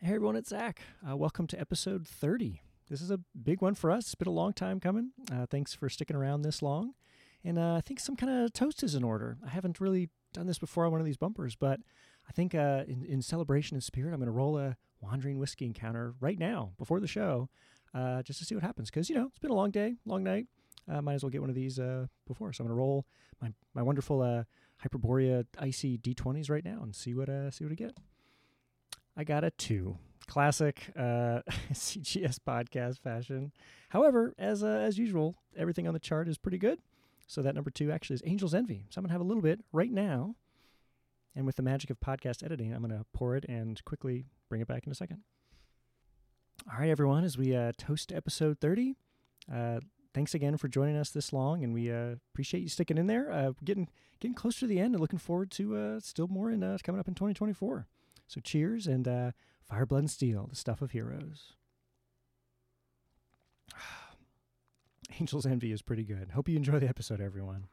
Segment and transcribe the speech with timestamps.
[0.00, 0.80] Hey everyone, it's Zach.
[1.06, 2.62] Uh, welcome to episode 30.
[2.88, 4.04] This is a big one for us.
[4.04, 5.10] It's been a long time coming.
[5.28, 6.92] Uh, thanks for sticking around this long.
[7.42, 9.38] And uh, I think some kind of toast is in order.
[9.44, 11.80] I haven't really done this before on one of these bumpers, but
[12.28, 15.66] I think uh, in, in celebration and spirit, I'm going to roll a wandering whiskey
[15.66, 17.48] encounter right now before the show
[17.92, 18.90] uh, just to see what happens.
[18.90, 20.46] Because, you know, it's been a long day, long night.
[20.88, 21.80] Uh, might as well get one of these
[22.24, 22.52] before.
[22.52, 23.04] So I'm going to roll
[23.42, 24.44] my, my wonderful
[24.80, 27.96] Hyperborea icy D20s right now and see what see what I get.
[29.18, 29.98] I got a two.
[30.28, 31.40] Classic uh,
[31.72, 33.50] ZGS podcast fashion.
[33.88, 36.78] However, as uh, as usual, everything on the chart is pretty good.
[37.26, 38.86] So that number two actually is Angel's Envy.
[38.90, 40.36] So I'm gonna have a little bit right now,
[41.34, 44.68] and with the magic of podcast editing, I'm gonna pour it and quickly bring it
[44.68, 45.22] back in a second.
[46.70, 48.94] All right, everyone, as we uh, toast to episode 30,
[49.52, 49.80] uh,
[50.14, 53.32] thanks again for joining us this long, and we uh, appreciate you sticking in there.
[53.32, 53.88] Uh, getting
[54.20, 57.00] getting close to the end, and looking forward to uh, still more in uh, coming
[57.00, 57.88] up in 2024.
[58.28, 59.32] So cheers and uh,
[59.68, 61.54] fire, blood, and steel, the stuff of heroes.
[65.18, 66.32] Angel's Envy is pretty good.
[66.34, 67.68] Hope you enjoy the episode, everyone.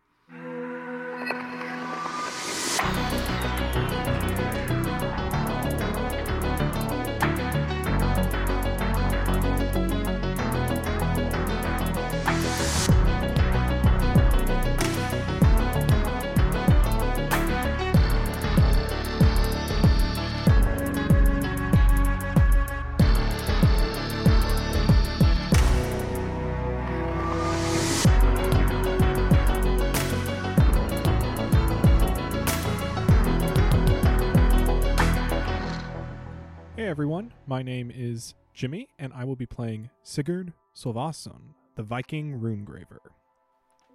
[36.86, 42.40] Hey everyone, my name is Jimmy, and I will be playing Sigurd Solvason, the Viking
[42.40, 43.00] Runegraver.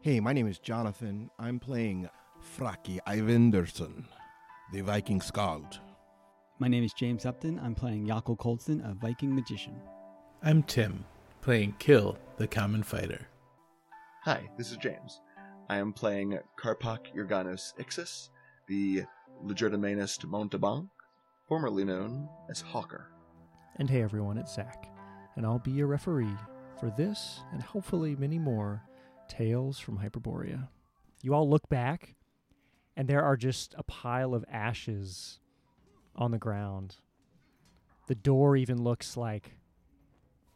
[0.01, 1.31] Hey, my name is Jonathan.
[1.39, 2.09] I'm playing
[2.43, 4.07] Fraki Ivinderson,
[4.73, 5.79] the Viking Skald.
[6.59, 7.61] My name is James Upton.
[7.61, 9.77] I'm playing Jakob Colston, a Viking magician.
[10.43, 11.05] I'm Tim,
[11.43, 13.29] playing Kill, the Common Fighter.
[14.25, 15.21] Hi, this is James.
[15.69, 18.31] I am playing Karpak Urganus Ixis,
[18.67, 19.05] the
[19.47, 20.89] Legerdemainist Mountebank,
[21.51, 23.09] formerly known as Hawker.
[23.75, 24.89] And hey, everyone, it's Zach,
[25.35, 26.37] and I'll be your referee
[26.79, 28.85] for this and hopefully many more
[29.29, 30.69] tales from Hyperborea.
[31.25, 32.15] You all look back,
[32.97, 35.41] and there are just a pile of ashes
[36.15, 36.99] on the ground.
[38.07, 39.57] The door even looks like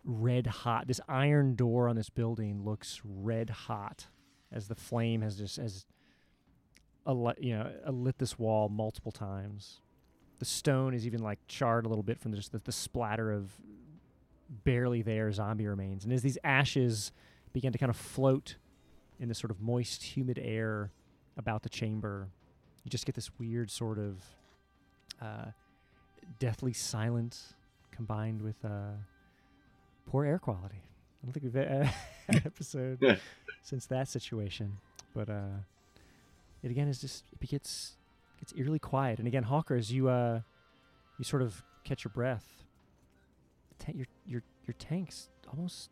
[0.05, 0.87] red hot.
[0.87, 4.07] This iron door on this building looks red hot
[4.53, 5.87] as the flame has just as
[7.05, 9.81] a you know lit this wall multiple times.
[10.45, 13.51] The stone is even like charred a little bit from just the, the splatter of
[14.63, 16.05] barely there zombie remains.
[16.05, 17.13] And as these ashes
[17.55, 18.57] begin to kind of float
[19.19, 20.91] in this sort of moist, humid air
[21.39, 22.29] about the chamber,
[22.85, 24.23] you just get this weird sort of
[25.23, 25.47] uh,
[26.39, 27.41] deathly silent
[27.91, 28.91] combined with uh,
[30.05, 30.83] poor air quality.
[31.23, 31.91] I don't think we've had
[32.29, 33.19] an episode
[33.63, 34.77] since that situation,
[35.15, 35.57] but uh,
[36.63, 37.97] it again is just it gets
[38.45, 39.19] gets eerily quiet.
[39.19, 40.41] And again, Hawker, as you uh,
[41.19, 42.65] you sort of catch your breath,
[43.79, 45.91] the ta- your your your tanks almost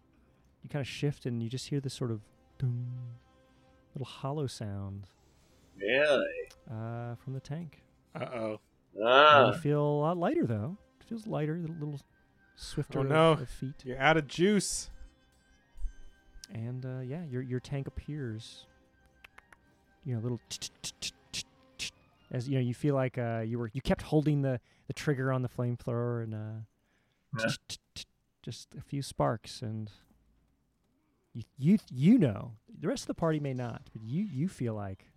[0.63, 2.21] you kind of shift, and you just hear this sort of
[2.59, 2.87] dum,
[3.95, 5.07] little hollow sound
[5.81, 6.27] Really?
[6.71, 7.83] uh, from the tank.
[8.15, 8.61] Uh oh.
[9.03, 10.77] Ah, you feel a lot lighter though.
[11.01, 11.99] It feels lighter, a little
[12.57, 13.33] swifter Oh, of- no.
[13.33, 13.75] of feet.
[13.85, 14.91] You're out of juice.
[16.53, 18.67] and uh, yeah, your your tank appears.
[20.05, 20.41] You know, little
[22.33, 25.31] as you know, you feel like uh, you were you kept holding the the trigger
[25.33, 27.51] on the flamethrower, and uh, Yeah.
[28.43, 29.91] just a few sparks, and
[31.33, 34.75] you you you know the rest of the party may not, but you you feel
[34.75, 35.13] like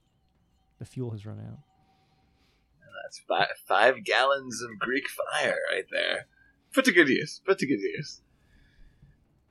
[0.78, 1.60] the fuel has run out.
[3.04, 6.28] that's five, five gallons of Greek fire right there.
[6.74, 7.40] Put to good use.
[7.46, 8.22] Put to good use.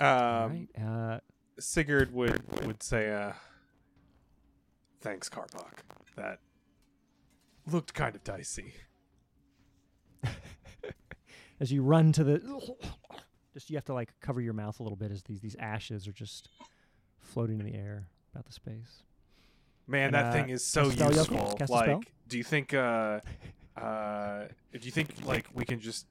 [0.00, 1.20] Um, All right, uh,
[1.58, 3.32] Sigurd would would say, uh,
[5.00, 5.78] "Thanks, Karpak.
[6.16, 6.40] That
[7.70, 8.74] looked kind of dicey."
[11.60, 12.40] as you run to the
[13.52, 16.08] just you have to like cover your mouth a little bit as these these ashes
[16.08, 16.48] are just
[17.20, 19.02] floating in the air about the space.
[19.86, 21.16] Man, And, that uh, thing is so cast a spell, Yoko?
[21.16, 21.56] useful.
[21.58, 21.96] Cast a spell?
[21.98, 23.20] Like, do you think, uh,
[23.76, 26.06] uh, do you think like we can just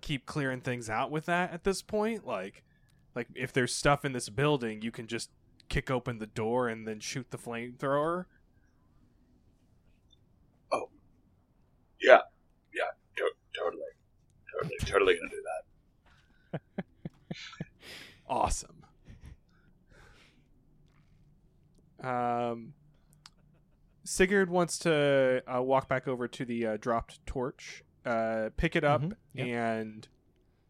[0.00, 2.26] keep clearing things out with that at this point?
[2.26, 2.62] Like,
[3.14, 5.30] like if there's stuff in this building, you can just
[5.68, 8.26] kick open the door and then shoot the flamethrower.
[12.06, 12.20] Yeah.
[12.74, 12.90] Yeah.
[13.16, 13.82] To- totally.
[14.52, 14.76] Totally.
[14.80, 16.84] Totally gonna do that.
[18.26, 18.84] Awesome.
[22.02, 22.74] Um,
[24.04, 28.84] Sigurd wants to uh, walk back over to the uh, dropped torch, uh, pick it
[28.84, 29.46] up, Mhm, yep.
[29.46, 30.08] and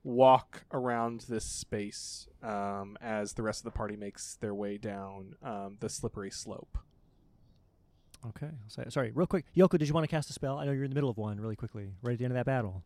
[0.04, 5.34] walk around this space um, as the rest of the party makes their way down
[5.42, 6.78] um, the slippery slope.
[8.28, 8.50] Okay.
[8.68, 9.44] So, sorry, real quick.
[9.56, 10.58] Yoko, did you want to cast a spell?
[10.58, 12.36] I know you're in the middle of one really quickly, right at the end of
[12.36, 12.82] that battle.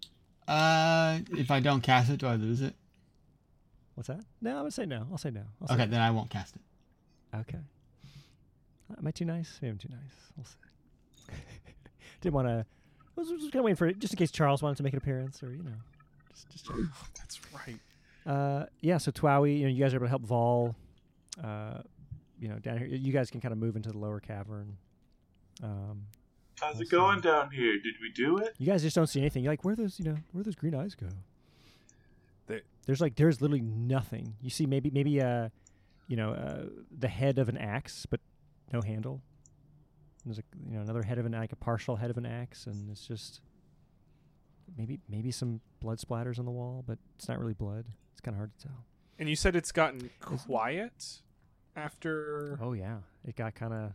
[0.47, 2.75] Uh, if I don't cast it, do I lose it?
[3.95, 4.21] What's that?
[4.41, 5.07] No, I'm going to say no.
[5.11, 5.43] I'll say no.
[5.61, 6.63] I'll say Okay, then I won't cast it.
[7.37, 7.59] Okay.
[8.97, 9.59] Am I too nice?
[9.61, 10.33] Maybe I'm too nice.
[10.37, 11.35] We'll see.
[12.21, 12.65] Didn't want to.
[13.17, 14.93] I was just kind of waiting for it, just in case Charles wanted to make
[14.93, 15.73] an appearance, or you know,
[16.31, 16.67] just just.
[16.67, 16.77] check.
[17.19, 17.79] That's right.
[18.25, 18.99] Uh, yeah.
[18.99, 20.77] So Twowie, you know, you guys are able to help Vol.
[21.43, 21.83] Uh,
[22.41, 24.77] you know, down here, you guys can kind of move into the lower cavern.
[25.63, 26.07] Um,
[26.61, 26.99] How's it Awesome.
[26.99, 27.75] going down here?
[27.75, 28.55] Did we do it?
[28.59, 29.45] you guys just don't see anything.
[29.45, 31.07] You're like, where those, you know, where those green eyes go?
[32.47, 34.35] They- there's like, there's literally nothing.
[34.41, 35.51] You see, maybe, maybe, uh,
[36.09, 36.65] you know, uh,
[36.97, 38.21] the head of an axe, but
[38.73, 39.23] no handle.
[40.25, 42.67] There's a, you know, another head of an like a partial head of an axe,
[42.67, 43.41] and it's just
[44.77, 47.85] maybe, maybe some blood splatters on the wall, but it's not really blood.
[48.13, 48.85] It's kind of hard to tell.
[49.19, 51.21] And you said it's gotten quiet
[51.77, 52.59] after.
[52.61, 53.93] Oh yeah, it got kind of.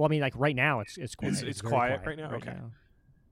[0.00, 1.32] Well, I mean, like right now, it's it's quiet.
[1.34, 2.30] It's- it's very quiet right now?
[2.36, 2.56] Okay.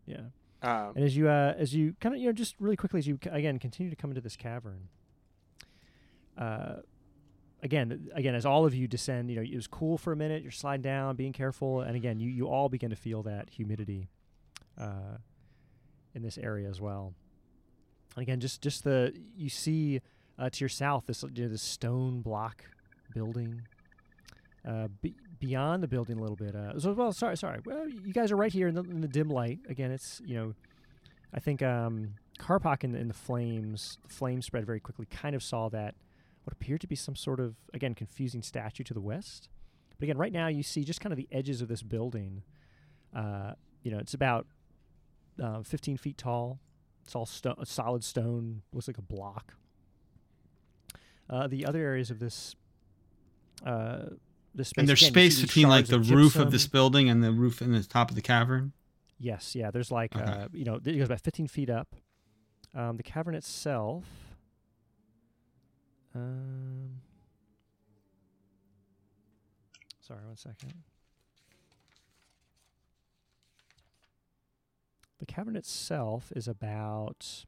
[0.06, 0.16] Yeah.
[0.60, 3.06] Um, And as you uh, as you kind of you know just really quickly as
[3.06, 4.88] you c- again continue to come into this cavern,
[6.36, 6.76] uh,
[7.62, 10.42] again again as all of you descend, you know it was cool for a minute.
[10.42, 14.08] You're sliding down, being careful, and again you you all begin to feel that humidity,
[14.78, 15.16] uh,
[16.14, 17.14] in this area as well.
[18.16, 20.00] And again, just just the you see
[20.38, 22.64] uh, to your south this you know, this stone block
[23.14, 23.62] building.
[24.66, 26.54] Uh, be, beyond the building a little bit.
[26.54, 27.60] Uh, so, well, sorry, sorry.
[27.64, 29.60] Well, you guys are right here in the, in the dim light.
[29.68, 30.54] Again, it's you know,
[31.32, 32.14] I think um,
[32.82, 35.06] in the, in the flames, the flames spread very quickly.
[35.06, 35.94] Kind of saw that
[36.44, 39.48] what appeared to be some sort of again confusing statue to the west.
[39.98, 42.42] But again, right now you see just kind of the edges of this building.
[43.14, 43.52] Uh,
[43.82, 44.46] you know, it's about
[45.42, 46.60] uh, 15 feet tall.
[47.04, 48.62] It's all sto- solid stone.
[48.72, 49.54] Looks like a block.
[51.28, 52.54] Uh, the other areas of this.
[54.58, 57.22] Uh, this space, And there's again, space between like the roof of this building and
[57.22, 58.72] the roof and the top of the cavern.
[59.18, 59.70] Yes, yeah.
[59.70, 60.24] There's like Okay.
[60.24, 61.94] uh, you know, it goes about 15 feet up.
[62.74, 64.04] Um, the cavern itself.
[66.14, 67.00] Um,
[70.00, 70.74] sorry, one second.
[75.18, 77.44] The cavern itself is about,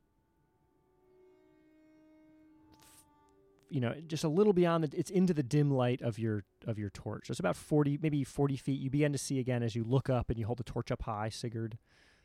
[3.69, 4.99] you know, just a little beyond the.
[4.99, 7.31] It's into the dim light of your of your torch.
[7.31, 8.81] It's about forty, maybe forty feet.
[8.81, 11.03] You begin to see again as you look up and you hold the torch up
[11.03, 11.79] high, Sigurd.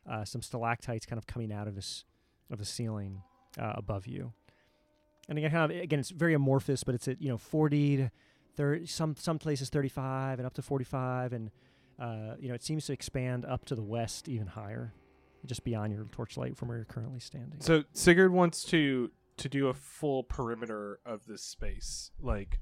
[0.09, 2.05] Uh, some stalactites kind of coming out of this
[2.51, 3.23] of the ceiling
[3.59, 4.33] uh, above you.
[5.27, 8.11] And again, kind of again, it's very amorphous, but it's at you know forty to
[8.55, 8.85] thirty.
[8.85, 11.49] Some some places thirty five and up to forty five, and
[11.99, 14.93] uh, you know it seems to expand up to the west even higher,
[15.45, 17.59] just beyond your torchlight from where you're currently standing.
[17.61, 22.59] So Sigurd wants to to do a full perimeter of this space, like,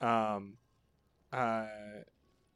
[0.00, 0.58] um,
[1.32, 1.66] uh,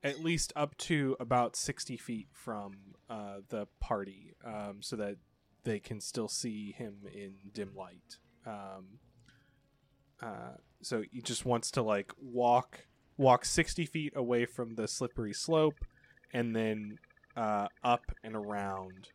[0.03, 2.77] at least up to about sixty feet from
[3.09, 5.17] uh, the party, um, so that
[5.65, 8.19] they can still see him in dim light.
[8.47, 8.99] Um,
[10.21, 12.87] uh, so he just wants to like walk
[13.17, 15.85] walk sixty feet away from the slippery slope,
[16.33, 16.99] and then
[17.37, 19.09] uh, up and around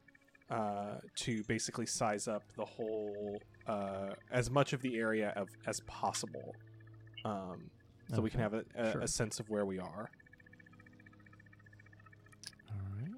[0.50, 5.82] uh, to basically size up the whole uh, as much of the area of, as
[5.82, 6.56] possible,
[7.26, 7.70] um,
[8.14, 9.02] so we can have a, a, sure.
[9.02, 10.10] a sense of where we are.
[12.70, 13.12] All right.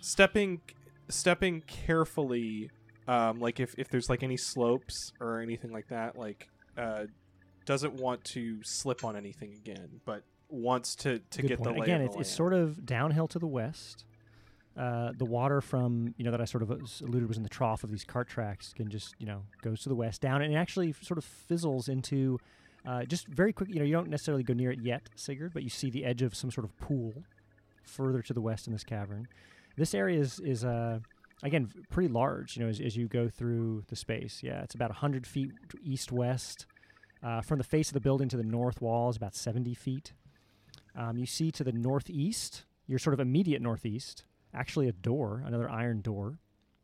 [0.00, 0.60] Stepping,
[1.08, 2.70] stepping carefully,
[3.08, 7.04] um, like if, if there's like any slopes or anything like that, like uh,
[7.66, 11.74] doesn't want to slip on anything again, but wants to to Good get point.
[11.76, 12.00] the lay again.
[12.00, 12.36] of It's, the it's land.
[12.36, 14.04] sort of downhill to the west.
[14.76, 17.84] Uh, the water from you know that I sort of alluded was in the trough
[17.84, 20.56] of these cart tracks can just you know goes to the west down and it
[20.56, 22.40] actually sort of fizzles into
[22.86, 23.68] uh, just very quick.
[23.70, 26.22] You know you don't necessarily go near it yet, Sigurd, but you see the edge
[26.22, 27.12] of some sort of pool
[27.84, 29.28] further to the west in this cavern.
[29.76, 30.98] This area is is uh,
[31.42, 32.56] again pretty large.
[32.56, 34.40] You know as, as you go through the space.
[34.42, 36.66] Yeah, it's about hundred feet east west.
[37.22, 40.12] Uh, from the face of the building to the north wall is about seventy feet.
[40.96, 45.68] Um, you see to the northeast, your sort of immediate northeast, actually a door, another
[45.68, 46.38] iron door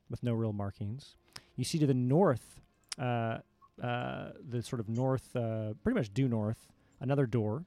[0.09, 1.15] with no real markings.
[1.57, 2.61] You see to the north,
[2.99, 3.39] uh,
[3.83, 6.69] uh, the sort of north, uh, pretty much due north,
[7.01, 7.65] another door.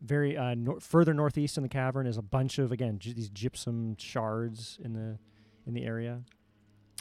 [0.00, 3.30] Very uh, nor- further northeast in the cavern is a bunch of again gy- these
[3.30, 5.18] gypsum shards in the
[5.66, 6.22] in the area.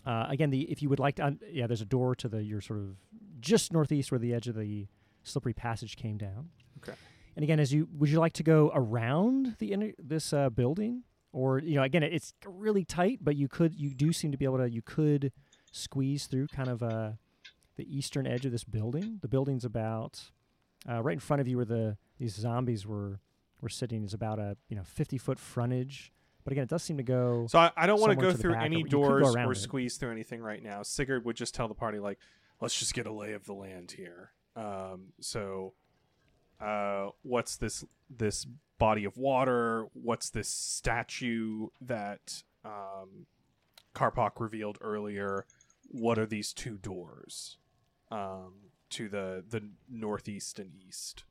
[0.05, 2.43] Uh, again, the if you would like to, un- yeah, there's a door to the
[2.43, 2.95] your sort of
[3.41, 4.87] just northeast where the edge of the
[5.23, 6.49] slippery passage came down.
[6.81, 6.97] Okay.
[7.35, 11.03] And again, as you would you like to go around the inner, this uh, building,
[11.33, 14.45] or you know, again, it's really tight, but you could you do seem to be
[14.45, 15.31] able to you could
[15.71, 17.11] squeeze through kind of uh
[17.75, 19.19] the eastern edge of this building.
[19.21, 20.31] The building's about
[20.89, 23.19] uh, right in front of you where the these zombies were
[23.61, 26.11] were sitting is about a you know 50 foot frontage.
[26.43, 27.47] But again, it does seem to go.
[27.49, 29.51] So I, I don't want to go through any or you could go doors or
[29.53, 29.55] it.
[29.55, 30.83] squeeze through anything right now.
[30.83, 32.19] Sigurd would just tell the party like,
[32.59, 34.31] let's just get a lay of the land here.
[34.57, 35.73] Um, so,
[36.59, 38.45] uh, what's this this
[38.77, 39.87] body of water?
[39.93, 43.27] What's this statue that um,
[43.95, 45.45] Karpak revealed earlier?
[45.87, 47.57] What are these two doors
[48.13, 48.53] um,
[48.91, 51.23] to the the northeast and east?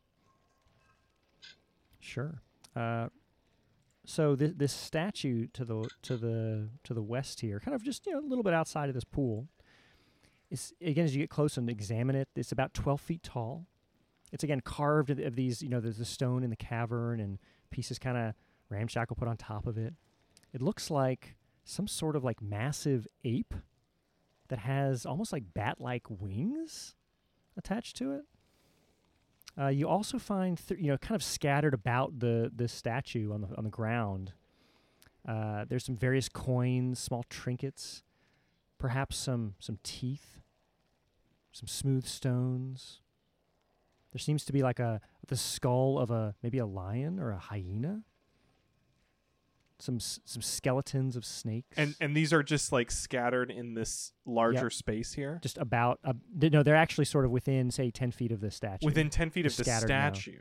[2.01, 2.43] Sure.
[2.75, 3.09] Uh,
[4.05, 8.07] so this this statue to the to the to the west here, kind of just
[8.07, 9.47] you know a little bit outside of this pool.
[10.51, 13.67] It's again as you get close and examine it, it's about twelve feet tall.
[14.33, 17.39] It's again carved of, these, you know, there's the stone in the cavern and
[17.71, 18.35] pieces kind of
[18.71, 19.93] ramshackle put on top of it.
[20.55, 23.53] It looks like some sort of like massive ape
[24.53, 26.95] that has almost like bat-like wings
[27.57, 28.25] attached to it.
[29.59, 33.41] Uh, you also find, th- you know, kind of scattered about the the statue on
[33.41, 34.35] the on the ground.
[35.27, 38.03] Uh, there's some various coins, small trinkets,
[38.79, 40.41] perhaps some some teeth,
[41.51, 43.01] some smooth stones.
[44.13, 47.39] There seems to be like a the skull of a maybe a lion or a
[47.39, 48.03] hyena.
[49.83, 51.77] Some some skeletons of snakes.
[51.77, 54.73] And and these are just like scattered in this larger Yep.
[54.75, 55.41] space here.
[55.43, 58.53] just about uh, th- no, they're actually sort of within say ten feet of the
[58.53, 58.87] statue.
[58.87, 60.13] Within ten feet of They're the scattered now.
[60.13, 60.39] statue.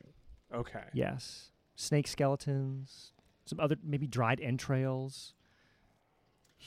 [0.53, 0.83] Okay.
[0.93, 1.49] Yes.
[1.75, 3.13] Snake skeletons,
[3.45, 5.33] some other maybe dried entrails.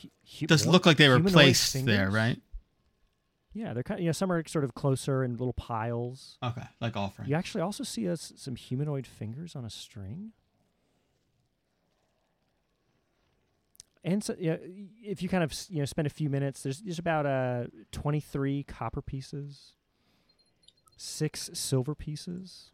[0.02, 0.08] Hu-
[0.40, 2.40] hu- Does more look like they were humanoid placed there, right?
[3.52, 6.38] Yeah, they're kind of, you know some are sort of closer in little piles.
[6.42, 7.28] Okay, like all friends.
[7.30, 10.32] You actually also see us some humanoid fingers on a string.
[14.06, 16.80] And so, yeah, y- if you kind of you know spend a few minutes, there's
[16.82, 19.72] there's about uh 23 copper pieces,
[20.96, 22.70] six silver pieces,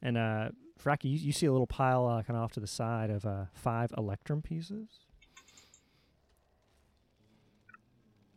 [0.00, 0.48] and uh,
[0.82, 3.26] Fraki, you, you see a little pile uh, kind of off to the side of
[3.26, 4.88] uh, five electrum pieces.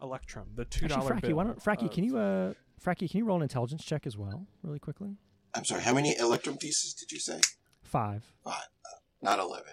[0.01, 1.35] Electrum, the two Actually, dollar Fraki, bill.
[1.37, 2.53] why don't Fraki, can you uh,
[2.83, 5.15] Fraki, can you roll an intelligence check as well, really quickly?
[5.53, 7.39] I'm sorry, how many electrum pieces did you say?
[7.81, 8.25] Five.
[8.43, 8.67] Five.
[8.85, 8.89] Uh,
[9.21, 9.65] not 11.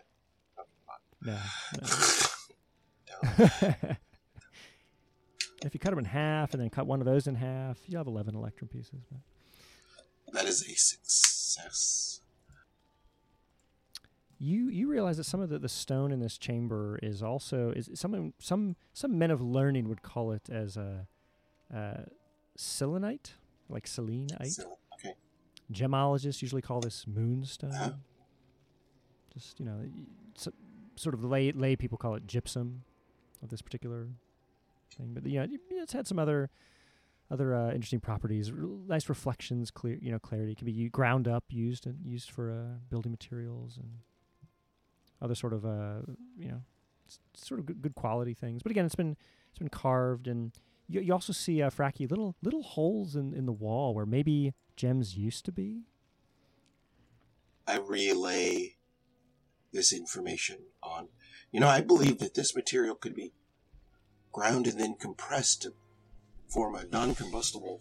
[1.24, 1.38] No.
[1.80, 3.74] no.
[5.64, 7.96] If you cut them in half and then cut one of those in half, you
[7.96, 9.04] have 11 electrum pieces.
[10.24, 12.20] But That is a success.
[14.38, 17.88] you you realize that some of the, the stone in this chamber is also is
[17.94, 21.06] some some some men of learning would call it as a
[21.72, 22.02] uh,
[22.56, 23.34] selenite,
[23.68, 24.48] like selenite.
[24.50, 25.14] So, okay.
[25.72, 27.70] Gemologists usually call this moonstone.
[27.72, 27.90] Uh-huh.
[29.32, 30.52] Just you know, y- so,
[30.96, 32.84] sort of lay lay people call it gypsum
[33.42, 34.08] of this particular
[34.96, 35.14] thing.
[35.14, 36.50] But you know, it's had some other
[37.30, 38.50] other uh, interesting properties.
[38.50, 38.56] R-
[38.86, 40.52] nice reflections, clear you know, clarity.
[40.52, 43.88] It can be u- ground up, used and used for uh, building materials and
[45.20, 46.00] other sort of uh,
[46.38, 46.62] you know,
[47.08, 48.62] s- sort of good, good quality things.
[48.62, 49.16] But again, it's been
[49.50, 50.52] it's been carved and.
[50.88, 54.52] You, you also see uh, Fraki little little holes in, in the wall where maybe
[54.76, 55.84] gems used to be.
[57.66, 58.74] I relay
[59.72, 61.08] this information on.
[61.50, 63.32] You know, I believe that this material could be
[64.32, 65.74] ground and then compressed to
[66.48, 67.80] form a non-combustible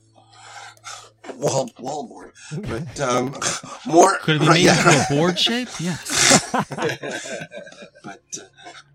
[1.35, 2.31] wall wallboard.
[2.51, 3.35] But um,
[3.91, 4.77] more Could it be right, made yeah.
[4.77, 5.69] into a board shape?
[5.79, 6.51] Yes.
[8.03, 8.43] but uh,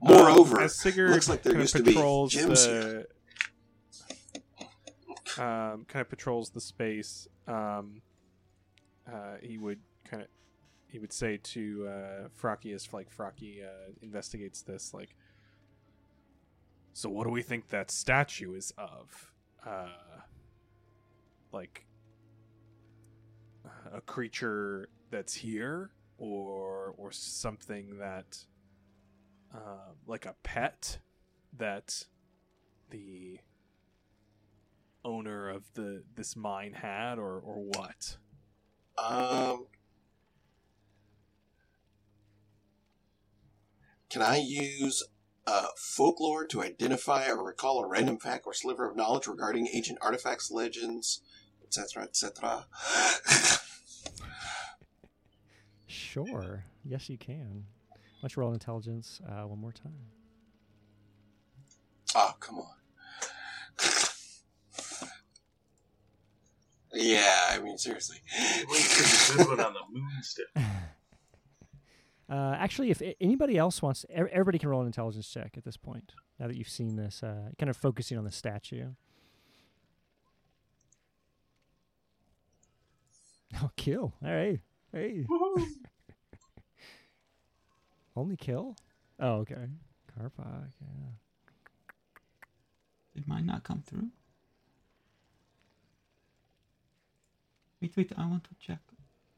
[0.00, 3.06] moreover, as Sigurd looks like there kind used of to be patrols gems the,
[5.38, 7.28] um, kind of patrols the space.
[7.46, 8.02] Um,
[9.10, 9.95] uh, he would kind of
[10.96, 15.14] he would say to uh, Fraki as like Fraki uh, investigates this, like,
[16.94, 19.30] so what do we think that statue is of?
[19.66, 19.88] Uh,
[21.52, 21.84] like
[23.92, 28.46] a creature that's here, or or something that,
[29.54, 30.98] uh, like a pet
[31.58, 32.06] that
[32.88, 33.38] the
[35.04, 38.16] owner of the this mine had, or or what?
[38.96, 39.66] Um,
[44.08, 45.02] can I use
[45.46, 49.98] uh, folklore to identify or recall a random fact or sliver of knowledge regarding ancient
[50.00, 51.20] artifacts, legends,
[51.64, 52.66] etc., etc.?
[55.86, 56.64] Sure.
[56.84, 57.64] Yes, you can.
[57.90, 59.92] Why don't you roll intelligence uh, one more time?
[62.14, 62.66] oh, come on.
[66.94, 68.16] yeah, I mean, seriously.
[68.68, 70.46] This one on the moon stick.
[72.28, 76.12] Uh, actually, if anybody else wants, everybody can roll an intelligence check at this point.
[76.40, 78.90] Now that you've seen this, uh, kind of focusing on the statue.
[83.62, 84.12] Oh, kill!
[84.22, 84.60] All right,
[84.92, 85.24] hey.
[88.16, 88.76] Only kill?
[89.18, 89.68] Oh, okay.
[90.18, 91.10] Karpak, yeah.
[93.14, 94.08] It might not come through?
[97.80, 98.12] Wait, wait.
[98.16, 98.80] I want to check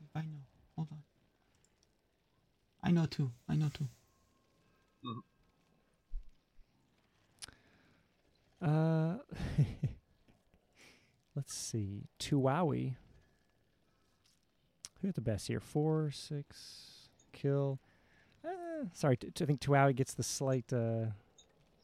[0.00, 0.42] if I know.
[0.76, 0.98] Hold on.
[2.88, 3.30] I know too.
[3.46, 3.86] I know too.
[8.62, 9.16] Uh,
[11.36, 12.04] let's see.
[12.18, 12.94] Tuawi.
[15.02, 15.60] Who got the best here?
[15.60, 17.78] Four, six, kill.
[18.42, 21.08] Uh, sorry, t- t- I think Tuawi gets the slight, uh,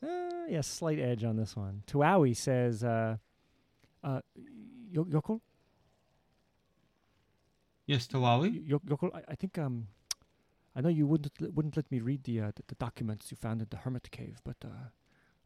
[0.02, 1.82] uh, yeah, slight edge on this one.
[1.87, 3.18] Tuawi says, uh,
[4.02, 4.20] uh,
[4.90, 5.42] Yo- Yokol,
[7.87, 8.66] Yes, Tawawi?
[8.66, 9.88] Yo- Yokol, I, I think, um,
[10.76, 13.62] I know you wouldn't wouldn't let me read the, uh, the the documents you found
[13.62, 14.90] in the hermit cave, but uh,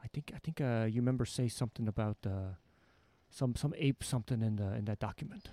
[0.02, 2.54] I think I think uh, you remember say something about uh,
[3.30, 5.50] some some ape something in the in that document.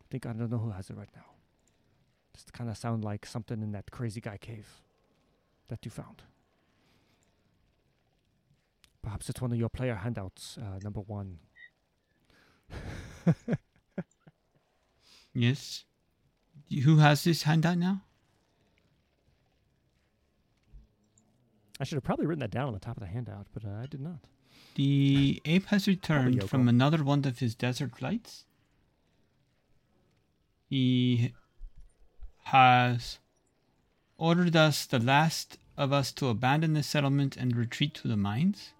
[0.00, 1.26] I think I don't know who has it right now.
[2.34, 4.82] Just kind of sound like something in that crazy guy cave
[5.68, 6.22] that you found.
[9.02, 11.38] Perhaps it's one of your player handouts, uh, number one.
[15.36, 15.84] Yes.
[16.84, 18.05] Who has this handout now?
[21.78, 23.82] I should have probably written that down on the top of the handout, but uh,
[23.82, 24.20] I did not.
[24.76, 28.44] The ape has returned from another one of his desert flights.
[30.68, 31.32] He
[32.44, 33.18] has
[34.18, 38.72] ordered us, the last of us, to abandon the settlement and retreat to the mines.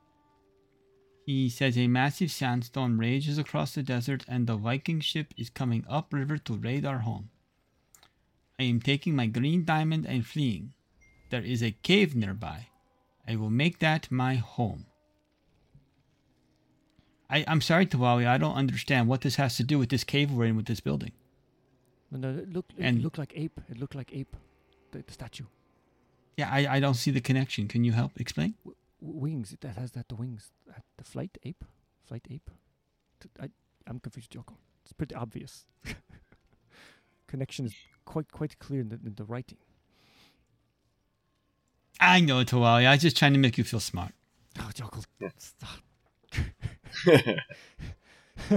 [1.24, 5.84] He says a massive sandstorm rages across the desert and the Viking ship is coming
[5.88, 7.30] upriver to raid our home.
[8.58, 10.72] I am taking my green diamond and fleeing.
[11.30, 12.68] There is a cave nearby.
[13.28, 14.86] I will make that my home.
[17.28, 20.30] I, I'm sorry, Tawawi, I don't understand what this has to do with this cave
[20.30, 21.10] we're in with this building.
[22.12, 23.60] No, no, it looked it And- looked like ape.
[23.68, 24.36] It looked like ape,
[24.92, 25.44] the, the statue.
[26.36, 27.66] Yeah, I, I don't see the connection.
[27.66, 28.54] Can you help explain?
[28.64, 29.52] W- wings.
[29.52, 30.52] It that has that the wings.
[30.98, 31.64] The flight ape,
[32.06, 32.50] flight ape.
[33.40, 33.48] I,
[33.88, 34.56] I'm confused, Joko.
[34.84, 35.64] It's pretty obvious.
[37.26, 37.74] Connection is
[38.04, 39.58] quite quite clear in the, in the writing.
[42.00, 42.86] I know, Tawawi.
[42.86, 44.12] I was just trying to make you feel smart.
[44.60, 45.00] Oh, Joko,
[45.38, 45.80] stop.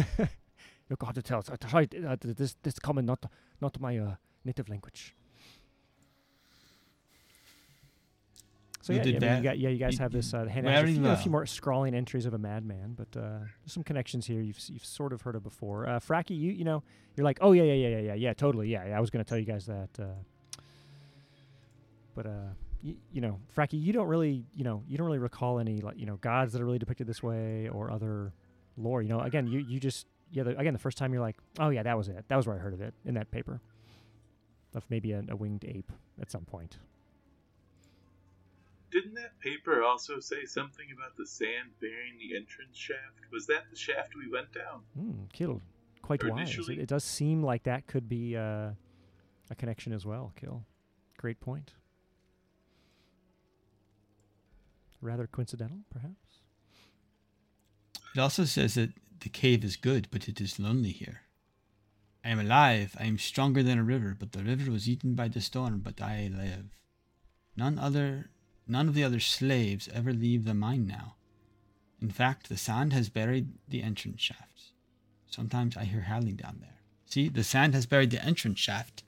[0.89, 1.49] you got to tell us.
[1.49, 2.55] I tried uh, this.
[2.63, 3.25] This common, not
[3.61, 5.15] not my uh, native language.
[8.81, 9.43] So You yeah, did I mean, you that.
[9.43, 10.65] got, yeah, you guys You- have this uh, hand.
[10.65, 13.83] very a, few, a few more scrawling entries of a madman, but uh, there's some
[13.83, 15.87] connections here you've you've sort of heard of before.
[15.87, 16.81] Uh, Fraki, you you know,
[17.15, 18.97] you're like, oh yeah, yeah, yeah, yeah, yeah, yeah, totally, yeah, yeah.
[18.97, 20.05] I was gonna tell you guys that, uh,
[22.15, 25.59] but uh, y- you know, Fraki, you don't really, you know, you don't really recall
[25.59, 28.33] any like you know gods that are really depicted this way or other
[28.77, 29.01] lore.
[29.01, 31.69] You know, again, you you just yeah, the, again, the first time you're like, oh
[31.69, 32.25] yeah, that was it.
[32.27, 33.61] That was where I heard of it in that paper
[34.75, 36.77] of maybe a, a winged ape at some point.
[38.91, 43.31] Didn't that paper also say something about the sand bearing the entrance shaft?
[43.31, 44.81] Was that the shaft we went down?
[44.97, 45.61] Hmm, Kill,
[46.01, 46.57] quite Or wise.
[46.69, 48.71] It, it does seem like that could be uh,
[49.51, 50.33] a connection as well.
[50.35, 50.63] Kill,
[51.17, 51.73] great point.
[55.01, 56.41] Rather coincidental, perhaps.
[58.15, 61.21] It also says that the cave is good, but it is lonely here.
[62.23, 62.95] I am alive.
[62.99, 66.01] I am stronger than a river, but the river was eaten by the storm, but
[66.01, 66.65] I live.
[67.55, 68.29] None other
[68.67, 71.15] none of the other slaves ever leave the mine now.
[72.01, 74.73] In fact, the sand has buried the entrance shafts.
[75.27, 76.79] Sometimes I hear howling down there.
[77.05, 79.03] See, the sand has buried the entrance shaft.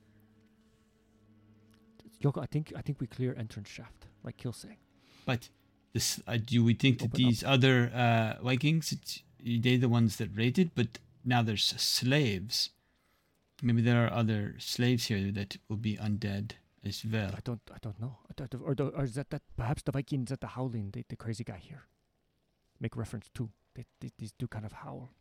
[2.21, 4.77] Yoko, I think I think we clear entrance shaft, like Kill saying.
[5.25, 5.49] But
[5.93, 7.29] this, uh, do we think that Open up.
[7.29, 12.69] these other uh, Vikings, it's, they're the ones that raided, but now there's slaves.
[13.61, 17.31] Maybe there are other slaves here that will be undead as well.
[17.35, 18.17] I don't I don't know.
[18.29, 21.05] I don't, or, the, or is that that perhaps the Vikings that the howling, the,
[21.09, 21.83] the crazy guy here,
[22.79, 23.49] make reference to?
[23.75, 25.11] They, they, these do kind of howl.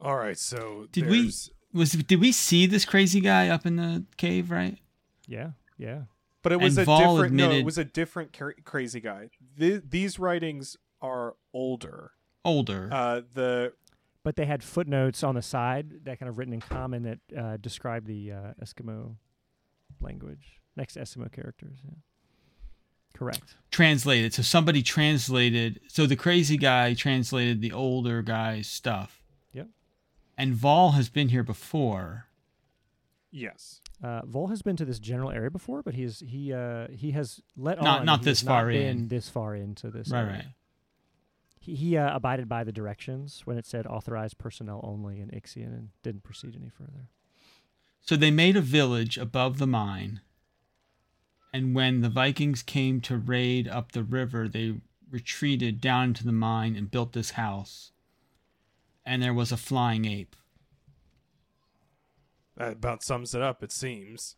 [0.00, 1.30] All right, so Did we
[1.72, 4.50] was did we see this crazy guy up in the cave?
[4.50, 4.78] Right?
[5.26, 6.02] Yeah, yeah.
[6.42, 7.34] But it was And a Vol different.
[7.34, 9.30] No, it was a different cra- crazy guy.
[9.58, 12.12] Th- these writings are older.
[12.44, 12.88] Older.
[12.90, 13.72] Uh, the
[14.22, 17.56] But they had footnotes on the side that kind of written in common that uh,
[17.58, 19.16] describe the uh, Eskimo
[20.00, 21.78] language next to Eskimo characters.
[21.84, 21.90] Yeah.
[23.12, 23.56] Correct.
[23.70, 24.32] translated.
[24.32, 25.80] So somebody translated.
[25.88, 29.22] So the crazy guy translated the older guy's stuff.
[29.52, 29.66] Yep.
[30.38, 32.26] And Vol has been here before.
[33.30, 36.88] yes, Uh, Vol has been to this general area before, but he is he uh,
[36.88, 39.08] he has let Not- on not he this has far not been in.
[39.08, 40.08] this far into this.
[40.10, 40.32] Right, area.
[40.32, 40.44] right.
[41.60, 45.28] He, he, he uh, abided by the directions when it said authorized personnel only in
[45.28, 47.08] Ixian and didn't proceed any further.
[48.00, 50.22] So they made a village above the mine.
[51.52, 54.76] And when the Vikings came to raid up the river, they
[55.10, 57.90] retreated down into the mine and built this house.
[59.04, 60.36] And there was a flying ape.
[62.60, 64.36] That about sums it up, it seems.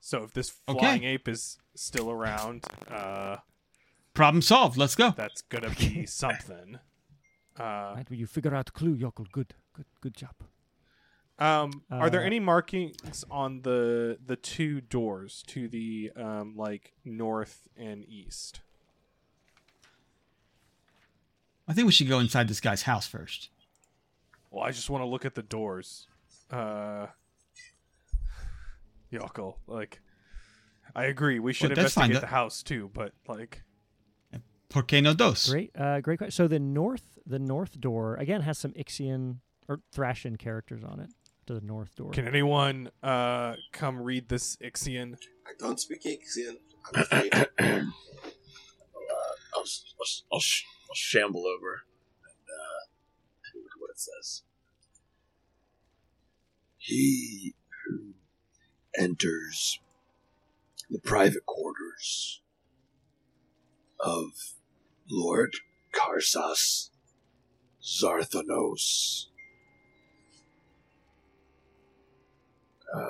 [0.00, 0.78] So if this Okay.
[0.78, 3.38] flying ape is still around, uh,
[4.14, 4.76] Problem solved.
[4.76, 5.10] Let's go.
[5.12, 6.78] that's gonna be something.
[7.58, 8.06] Uh, right?
[8.10, 9.26] Well, you figure out clue, Yokel.
[9.32, 10.34] Good, good, good job.
[11.38, 16.92] um, are there Uh, any markings on the the two doors to the um, like
[17.04, 18.60] north and east?
[21.68, 23.48] I think we should go inside this guy's house first.
[24.50, 26.08] Well, I just want to look at the doors.
[26.50, 27.06] Uh,
[29.10, 30.00] Yokel, like,
[30.94, 31.38] I agree.
[31.38, 32.06] We should Well, that's fine.
[32.10, 33.62] investigate the house too, but like,
[34.68, 35.50] Por qué no dos?
[35.50, 36.30] Great, uh, great question.
[36.30, 41.10] So the north, the north door again has some Ixian or Thracian characters on it.
[41.46, 42.12] To the north door.
[42.12, 45.16] can anyone uh come read this Ixian?
[45.46, 46.56] I don't speak Ixian.
[46.94, 47.34] I'm afraid.
[47.34, 47.82] I'll, uh,
[49.56, 51.82] I'll, s- I'll, s- I'll, sh- I'll shamble over
[52.28, 52.80] and uh,
[53.44, 54.42] take a look at what it says.
[56.90, 57.54] He
[57.86, 58.14] who
[58.98, 59.78] enters
[60.90, 62.42] the private quarters
[64.00, 64.32] of
[65.08, 65.54] Lord
[65.92, 66.90] Karsas
[67.80, 69.26] Zarthanos
[72.92, 73.06] uh,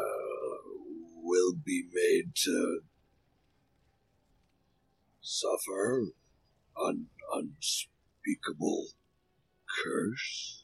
[1.22, 2.80] will be made to
[5.22, 6.08] suffer
[6.76, 8.88] an unspeakable
[9.82, 10.59] curse.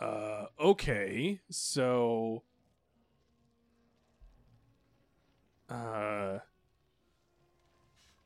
[0.00, 2.42] Uh, okay, so,
[5.68, 6.38] uh,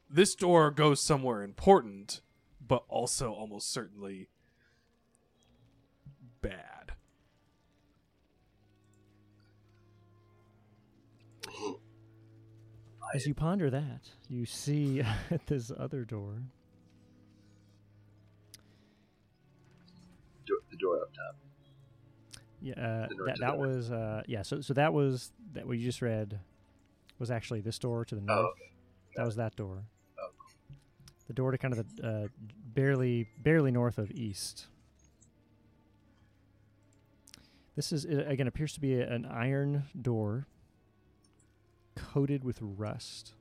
[0.09, 2.21] this door goes somewhere important,
[2.65, 4.29] but also almost certainly
[6.41, 6.93] bad.
[13.15, 16.43] As you ponder that, you see at this other door.
[20.47, 21.37] Do- The door up top.
[22.64, 24.40] Yeah, uh, that that was uh, yeah.
[24.40, 26.40] So so that was that what you just read
[27.18, 28.38] was actually this door to the north.
[28.38, 28.70] Oh, okay.
[29.16, 29.85] That was that door.
[30.18, 30.29] Oh,
[31.27, 32.29] The door to kind of the uh,
[32.72, 34.64] barely barely north of east.
[37.77, 40.46] This is it, again appears to be a, an iron door
[41.94, 43.35] coated with rust.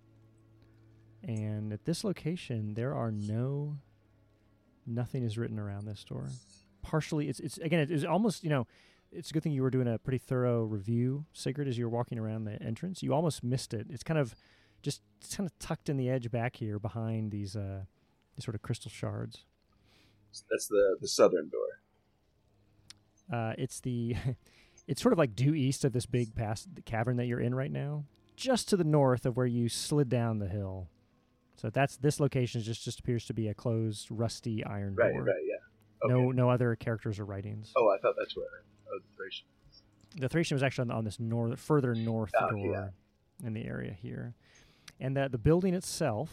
[1.23, 3.77] And at this location there are no
[4.86, 6.27] nothing is written around this door.
[6.81, 8.67] Partially it's it's again it is almost, you know,
[9.15, 11.89] it's a good thing you were doing a pretty thorough review, Sigurd, as you were
[11.95, 13.02] walking around the entrance.
[13.04, 13.88] You almost missed it.
[13.89, 14.36] It's kind of
[14.82, 17.84] just it's kind of tucked in the edge back here behind these uh
[18.36, 19.45] these sort of crystal shards.
[20.49, 21.80] That's the, the southern door.
[23.32, 24.15] Uh, it's the
[24.88, 27.56] it's sort of like due east of this big pass the cavern that you're in
[27.56, 30.89] right now, just to the north of where you slid down the hill.
[31.56, 35.23] So that's this location just just appears to be a closed, rusty iron Right, door.
[35.23, 35.56] right, yeah.
[36.06, 36.13] Okay.
[36.13, 37.71] No no other characters or writings.
[37.78, 38.45] Oh, I thought that's where.
[38.93, 39.45] Oh, the Thracian.
[40.17, 42.71] The Thracian was actually on, on this north, further north Oh, door
[43.41, 43.47] yeah.
[43.47, 44.36] in the area here,
[44.99, 46.29] and that the building itself,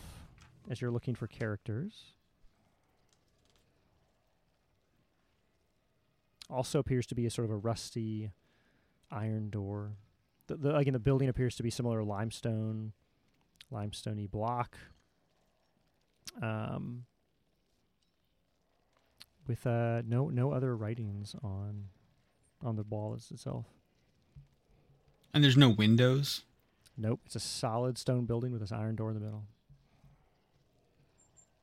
[0.68, 2.12] as you're looking for characters,
[6.50, 8.32] also appears to be a sort of a rusty
[9.10, 9.92] iron door.
[10.48, 12.92] The, the, again, the building appears to be similar limestone,
[13.72, 14.76] limestoney block,
[16.42, 17.04] um,
[19.46, 21.84] with uh, no no other writings on
[22.62, 23.66] on the wall as itself.
[25.32, 26.42] And there's no windows.
[26.96, 29.44] Nope, it's a solid stone building with this iron door in the middle.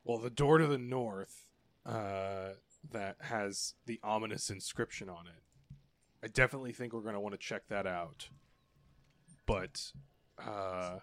[0.03, 1.49] Well, the door to the north
[1.86, 2.53] uh,
[2.91, 5.43] that has the ominous inscription on it.
[6.23, 8.29] I definitely think we're going to want to check that out.
[9.45, 9.91] But
[10.43, 10.99] uh,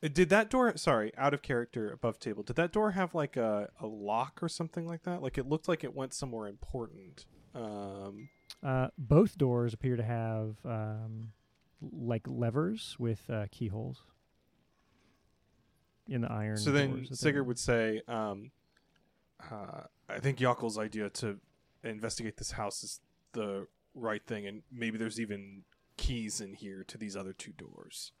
[0.00, 0.76] did that door?
[0.76, 2.42] Sorry, out of character, above table.
[2.42, 5.22] Did that door have like a, a lock or something like that?
[5.22, 7.26] Like it looked like it went somewhere important.
[7.58, 8.28] Um,
[8.62, 11.32] Uh, both doors appear to have um,
[11.80, 14.04] like levers with uh, keyholes
[16.08, 16.56] in the iron.
[16.56, 18.50] so then doors that they're Sigurd would say, um,
[19.50, 21.38] uh, I think Yokel's idea to
[21.84, 23.00] investigate this house is
[23.32, 25.62] the right thing, and maybe there's even
[25.96, 28.12] keys in here to these other two doors.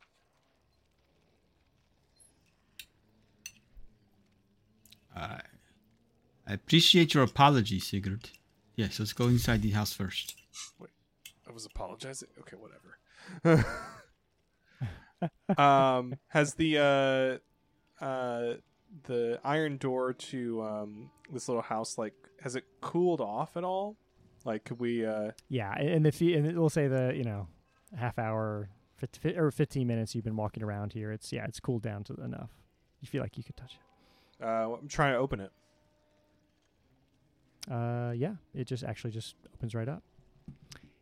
[5.16, 5.38] Uh,
[6.46, 8.30] I appreciate your apology, Sigurd.
[8.78, 10.36] Yes, let's go inside the house first.
[10.80, 12.28] I was apologizing.
[12.38, 12.56] Okay,
[13.42, 13.66] whatever.
[15.58, 16.78] um, has the
[18.00, 18.54] uh, uh,
[19.08, 23.96] the iron door to um, this little house like has it cooled off at all?
[24.44, 25.04] Like, could we?
[25.04, 27.48] Uh, Yeah, and if you, and we'll say the you know
[27.96, 31.82] half hour 50, or fifteen minutes you've been walking around here, it's yeah, it's cooled
[31.82, 32.50] down to enough.
[33.00, 33.76] You feel like you could touch
[34.40, 34.44] it.
[34.44, 35.50] uh, I'm trying to open it.
[37.70, 40.02] Uh, yeah, it just actually just opens right up,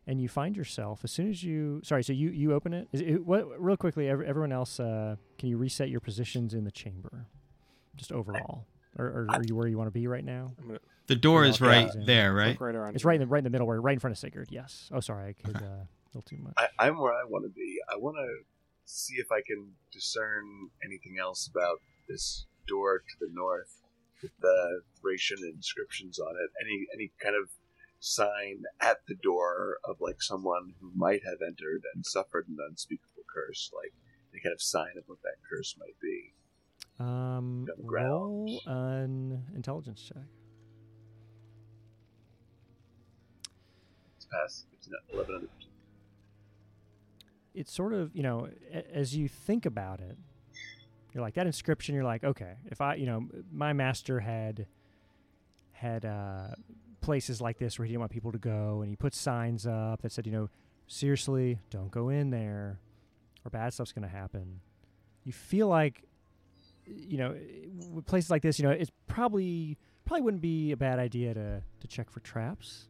[0.05, 1.81] and you find yourself as soon as you.
[1.83, 2.87] Sorry, so you you open it.
[2.91, 3.45] Is it what?
[3.61, 7.25] Real quickly, ev- everyone else, uh, can you reset your positions in the chamber,
[7.95, 8.65] just overall,
[8.97, 10.47] or, or are you where you want to be right now?
[11.07, 12.03] The door is right Yeah.
[12.05, 12.59] there, right?
[12.59, 12.95] right around.
[12.95, 14.47] It's right in the right in the middle, where right in front of Sigurd.
[14.51, 14.89] Yes.
[14.91, 16.53] Oh, sorry, I could uh, a little too much.
[16.57, 17.77] I, I'm where I want to be.
[17.89, 18.27] I want to
[18.83, 20.43] see if I can discern
[20.83, 23.86] anything else about this door to the north with
[24.39, 26.49] the Thracian inscriptions on it.
[26.61, 27.49] Any any kind of
[27.99, 33.23] sign at the door of like someone who might have entered and suffered an unspeakable
[33.33, 33.93] curse, like
[34.33, 36.33] any kind of sign of what that curse might be.
[36.99, 40.23] Um, roll an intelligence check.
[44.15, 45.47] It's past it's not 11
[47.57, 48.47] it's sort of you know
[48.93, 50.17] as you think about it
[51.17, 54.67] you're like that inscription you're like okay if i you know my master had
[55.71, 56.47] had uh
[57.01, 60.01] places like this where he didn't want people to go and he put signs up
[60.01, 60.47] that said you know
[60.87, 62.79] seriously don't go in there
[63.47, 64.59] or bad stuff's going to happen.
[65.23, 66.03] You feel like
[66.85, 67.35] you know
[67.91, 71.61] with places like this you know it's probably probably wouldn't be a bad idea to
[71.81, 72.87] to check for traps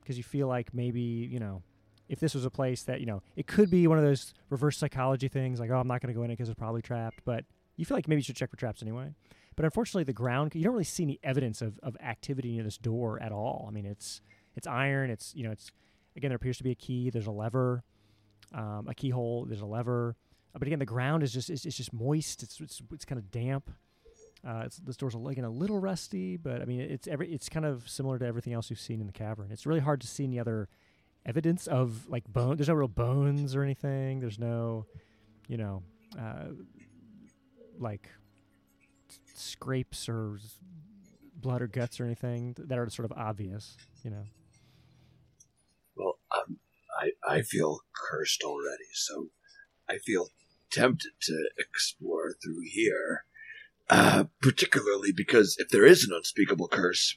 [0.00, 1.62] because you feel like maybe you know
[2.08, 4.78] if this was a place that you know it could be one of those reverse
[4.78, 7.20] psychology things like oh i'm not going to go in it because it's probably trapped
[7.24, 7.44] but
[7.76, 9.12] you feel like maybe you should check for traps anyway.
[9.54, 12.78] But unfortunately the ground you don't really see any evidence of, of activity near this
[12.78, 13.66] door at all.
[13.68, 14.20] I mean it's
[14.54, 15.70] it's iron it's you know it's
[16.16, 17.82] again there appears to be a key there's a lever
[18.54, 20.16] um, a keyhole there's a lever.
[20.54, 23.18] Uh, but again the ground is just it's, it's just moist it's it's, it's kind
[23.18, 23.70] of damp.
[24.46, 27.32] Uh, it's, this door's a, li- again a little rusty but i mean it's every
[27.32, 29.48] it's kind of similar to everything else you've seen in the cavern.
[29.50, 30.68] It's really hard to see any other
[31.26, 32.56] evidence of like bone.
[32.56, 34.20] There's no real bones or anything.
[34.20, 34.86] There's no,
[35.48, 35.82] you know,
[36.18, 36.48] uh,
[37.78, 38.08] like
[39.10, 40.58] s- scrapes or s-
[41.34, 43.76] blood or guts or anything th- that are sort of obvious.
[44.04, 44.24] You know.
[45.96, 46.58] Well, um,
[46.98, 49.30] I I feel cursed already, so
[49.88, 50.30] I feel
[50.70, 53.24] tempted to explore through here.
[53.88, 57.16] Uh, particularly because if there is an unspeakable curse,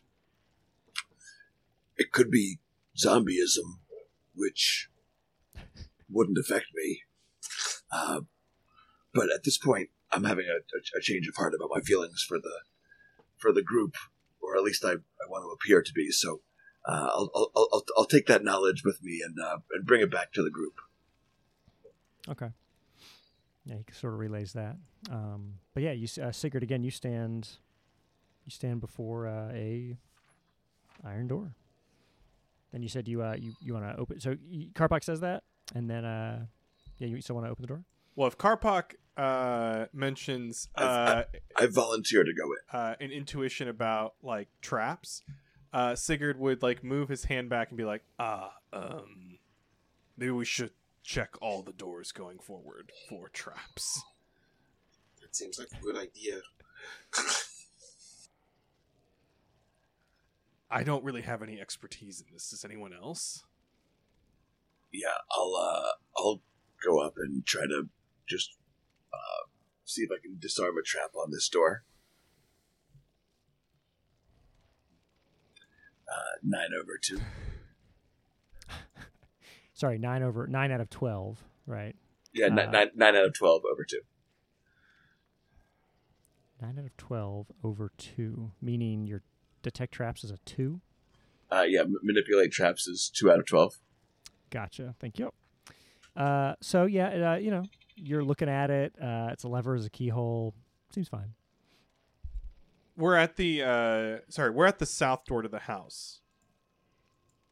[1.97, 2.59] it could be
[2.95, 3.79] zombieism,
[4.33, 4.89] which
[6.09, 7.01] wouldn't affect me.
[7.91, 8.21] Uh,
[9.13, 12.39] but at this point, I'm having a, a, change of heart about my feelings for
[12.39, 12.61] the
[13.37, 13.95] for the group,
[14.41, 16.11] or at least I, I want to appear to be.
[16.11, 16.41] So
[16.87, 20.11] uh, I'll, I'll, I'll, I'll take that knowledge with me and uh, and bring it
[20.11, 20.79] back to the group.
[22.27, 22.49] Okay.
[23.65, 24.77] Yeah, he sort of relays that.
[25.11, 26.83] Um, but yeah, you uh, Sigurd again.
[26.83, 27.49] You stand,
[28.45, 29.97] you stand before uh, a
[31.03, 31.53] iron door.
[32.73, 34.19] And you said you uh, you you want to open.
[34.19, 36.45] So y Karpak says that, and then uh,
[36.97, 37.83] yeah, you still want to open the door.
[38.15, 41.23] Well, if Karpak uh, mentions uh,
[41.57, 42.79] I volunteer to go in.
[42.79, 45.23] uh, an intuition about like traps,
[45.73, 49.39] uh, Sigurd would like move his hand back and be like, "Ah, um,
[50.17, 50.71] maybe we should
[51.03, 54.01] check all the doors going forward for traps."
[55.21, 56.41] That seems like a good idea.
[60.71, 62.49] I don't really have any expertise in this.
[62.49, 63.43] Does anyone else?
[64.91, 66.41] Yeah, I'll uh, I'll
[66.83, 67.89] go up and try to
[68.27, 68.51] just
[69.13, 69.47] uh,
[69.85, 71.83] see if I can disarm a trap on this door.
[76.07, 77.19] Uh, nine over two.
[79.73, 81.43] Sorry, nine over nine out of twelve.
[81.65, 81.95] Right.
[82.33, 84.01] Yeah, Uh, nine, nine out of twelve over two.
[86.61, 89.21] Nine out of twelve over two, meaning your
[89.61, 90.81] detect traps is a two.
[91.51, 93.79] Uh, yeah, m- manipulate traps is two out of twelve.
[94.49, 94.95] Gotcha.
[94.99, 95.31] Thank you.
[96.15, 97.63] Uh, so yeah, it, uh, you know,
[97.95, 98.93] you're looking at it.
[99.01, 100.53] Uh, it's a lever, is a keyhole.
[100.91, 101.33] Seems fine.
[102.97, 106.19] We're at the uh, sorry, we're at the south door to the house.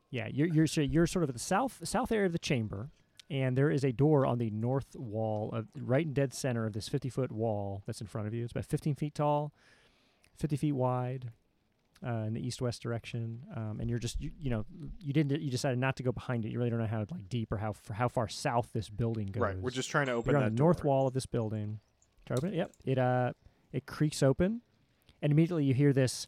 [0.09, 2.89] Yeah, you're you're so you're sort of at the south south area of the chamber,
[3.29, 6.73] and there is a door on the north wall of right in dead center of
[6.73, 8.43] this 50 foot wall that's in front of you.
[8.43, 9.53] It's about 15 feet tall,
[10.37, 11.31] 50 feet wide,
[12.05, 13.43] uh, in the east west direction.
[13.55, 14.65] Um, and you're just you, you know
[14.99, 16.51] you didn't you decided not to go behind it.
[16.51, 19.27] You really don't know how like deep or how for how far south this building
[19.27, 19.41] goes.
[19.41, 21.79] Right, we're just trying to open You're that on the north wall of this building.
[22.25, 22.57] Try to open it.
[22.57, 22.71] Yep.
[22.85, 23.33] It uh
[23.71, 24.61] it creaks open,
[25.21, 26.27] and immediately you hear this.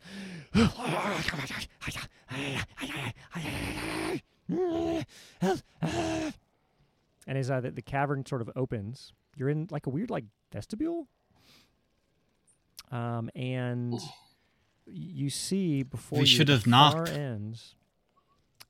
[7.27, 10.25] and as uh, the, the cavern sort of opens, you're in like a weird like
[10.51, 11.08] vestibule.
[12.91, 13.99] Um, and
[14.91, 17.10] you see before We you should have knocked.
[17.10, 17.75] ends.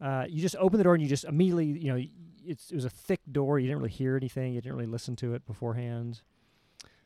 [0.02, 2.02] Uh, you just open the door and you just immediately, you know,
[2.46, 3.60] it's, it was a thick door.
[3.60, 4.54] You didn't really hear anything.
[4.54, 6.22] You didn't really listen to it beforehand,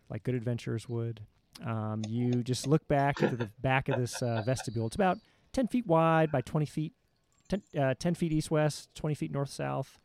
[0.09, 1.21] like good adventurers would.
[1.65, 4.87] Um, you just look back to the back of this uh, vestibule.
[4.87, 5.17] It's about
[5.53, 6.93] 10 feet wide by 20 feet,
[7.49, 9.99] 10, uh, 10 feet east west, 20 feet north south.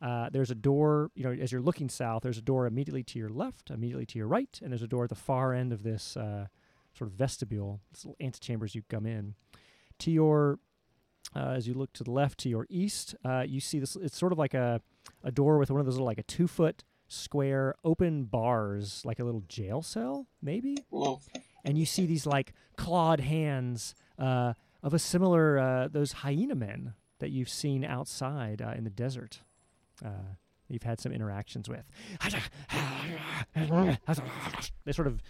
[0.00, 3.18] Uh, there's a door, you know, as you're looking south, there's a door immediately to
[3.18, 5.84] your left, immediately to your right, and there's a door at the far end of
[5.84, 6.46] this uh,
[6.96, 9.34] sort of vestibule, this little antechambers you come in.
[10.00, 10.58] To your,
[11.34, 13.96] uh, as you look to the left, to your east, uh, you see this.
[13.96, 14.80] It's sort of like a,
[15.22, 19.18] a door with one of those little, like a two foot square open bars, like
[19.18, 20.76] a little jail cell, maybe.
[20.90, 21.20] Whoa.
[21.64, 26.94] And you see these like clawed hands uh, of a similar uh, those hyena men
[27.20, 29.40] that you've seen outside uh, in the desert.
[30.04, 30.34] Uh,
[30.68, 31.84] you've had some interactions with.
[34.84, 35.22] They sort of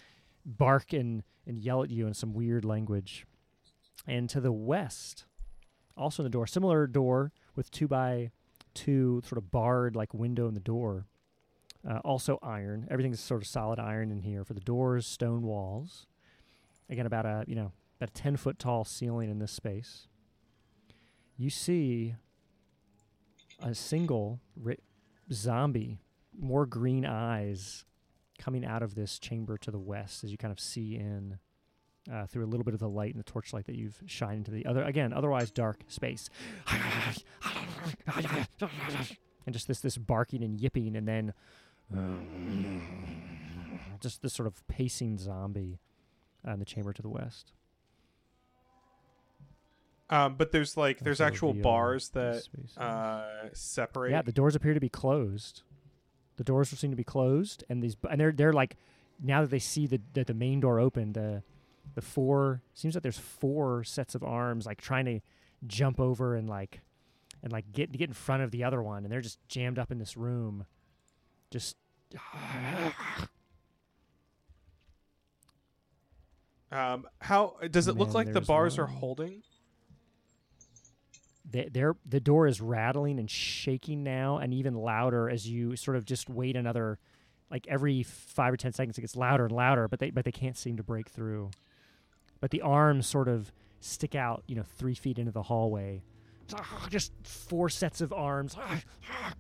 [0.45, 3.27] bark and, and yell at you in some weird language.
[4.07, 5.25] And to the west,
[5.97, 8.31] also in the door, similar door with two by
[8.75, 11.07] two sort of barred like window in the door.
[11.89, 12.87] Uh, also iron.
[12.91, 16.07] Everything's sort of solid iron in here for the doors, stone walls.
[16.89, 20.07] Again, about a you know about a ten foot tall ceiling in this space.
[21.37, 22.15] You see
[23.61, 24.79] a single ri-
[25.33, 25.99] zombie,
[26.39, 27.85] more green eyes,
[28.43, 31.39] coming out of this chamber to the west as you kind of see in
[32.13, 34.51] uh, through a little bit of the light and the torchlight that you've shined into
[34.51, 36.29] the other again otherwise dark space.
[39.47, 41.33] and just this this barking and yipping, and then
[44.01, 45.79] just this sort of pacing zombie
[46.47, 47.53] uh, in the chamber to the west.
[50.11, 52.43] Um, but there's like there's actual bars that
[52.77, 54.11] uh, separate.
[54.11, 55.63] Yeah, the doors appear to be closed.
[56.43, 58.77] The doors seem to be closed, and these and they're they're like
[59.23, 61.45] now that they see the that the main door open, the
[61.95, 65.21] the four seems like there's four sets of arms like trying to
[65.69, 66.81] jump over and like
[67.45, 69.93] and like get get in front of the other one, and they're just jammed up
[69.93, 70.67] in this room,
[71.53, 71.77] just.
[76.73, 79.43] Um, how does it And look like the bars are holding?
[81.53, 86.05] They, the door is rattling and shaking now and even louder as you sort of
[86.05, 86.99] just wait another
[87.51, 90.33] like every five or ten seconds it gets louder and louder but they but they
[90.33, 91.51] can't seem to break through.
[92.41, 96.03] But the arms sort of stick out you know three feet into the hallway.
[96.91, 98.57] Just four sets of arms.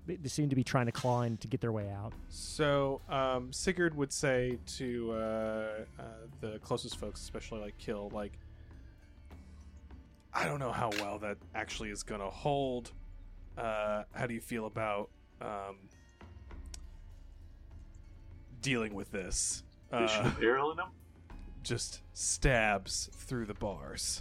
[0.07, 2.12] They, they seem to be trying to claw in to get their way out.
[2.29, 6.03] So um, Sigurd would say to uh, uh,
[6.40, 8.33] the closest folks, especially like Kill, like,
[10.35, 12.92] I don't know how well that actually is gonna hold.
[13.57, 15.77] Uh, how do you feel about um,
[18.61, 19.62] dealing with this?
[19.92, 20.88] Uh, barrel in them?
[21.62, 24.21] just stabs through the bars.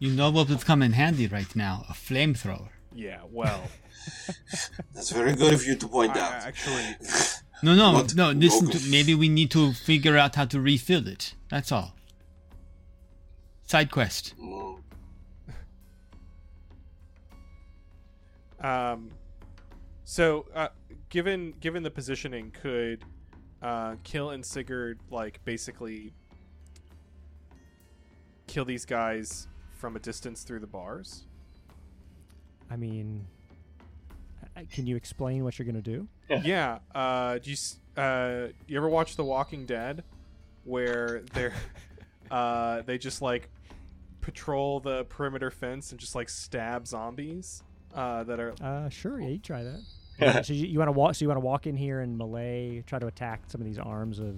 [0.00, 1.84] You know what would come in handy right now?
[1.88, 2.70] A flamethrower.
[2.92, 3.62] Yeah, well,
[4.94, 6.32] That's very good of you to point I- out.
[6.42, 6.96] actually,
[7.62, 8.16] No, no, What?
[8.16, 8.32] no.
[8.32, 8.80] Listen to.
[8.90, 11.34] Maybe we need to figure out how to refill it.
[11.50, 11.94] That's all.
[13.72, 14.34] Side quest.
[18.60, 19.10] Um,
[20.04, 20.68] so uh,
[21.08, 23.02] given given the positioning, could
[23.62, 26.12] uh, Kill and Sigurd like basically
[28.46, 31.24] kill these guys from a distance through the bars?
[32.70, 33.26] i mean
[34.70, 36.06] can you explain what you're going to do
[36.44, 36.78] yeah.
[36.94, 40.04] Uh, do you s- uh, you ever watch The Walking Dead,
[40.64, 41.54] where they're
[42.30, 43.48] uh, they just like
[44.22, 47.62] patrol the perimeter fence and just like stab zombies
[47.94, 49.80] uh, that are uh sure yeah you try that
[50.18, 52.16] Yeah, so you, you want to walk so you want to walk in here and
[52.16, 54.36] melee try to attack some of these arms of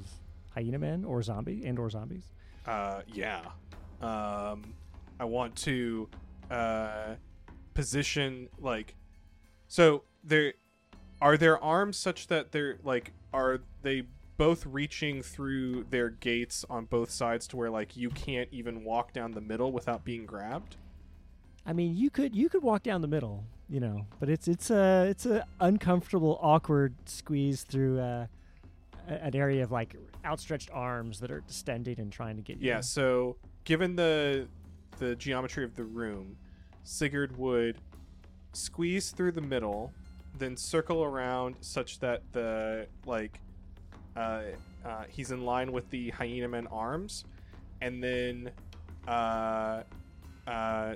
[0.55, 2.25] hyena men or zombie and or zombies
[2.66, 3.42] Uh, yeah.
[4.01, 4.75] Um,
[5.20, 6.09] I want to
[6.51, 7.14] uh,
[7.75, 8.94] position like
[9.69, 10.02] so.
[10.25, 10.54] There
[11.21, 14.04] are there arms such that they're like are they
[14.37, 19.13] both reaching through their gates on both sides to where like you can't even walk
[19.13, 20.77] down the middle without being grabbed.
[21.67, 24.71] I mean, you could you could walk down the middle, you know, but it's it's
[24.71, 28.27] a it's a uncomfortable, awkward squeeze through uh,
[29.07, 32.69] an area of like outstretched arms that are distended and trying to get you.
[32.69, 32.81] Yeah.
[32.81, 34.49] So given the
[34.99, 36.37] the geometry of the room,
[36.83, 37.79] Sigurd would
[38.53, 39.93] squeeze through the middle,
[40.39, 43.41] then circle around such that the like
[44.17, 44.42] uh,
[44.85, 47.25] uh, he's in line with the hyena men arms,
[47.81, 48.50] and then
[49.08, 49.83] uh,
[50.46, 50.94] uh,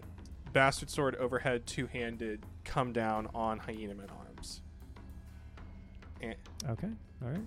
[0.53, 4.61] bastard sword overhead two handed come down on hyena men arms.
[6.21, 6.35] And,
[6.69, 6.89] Okay.
[7.23, 7.41] All right.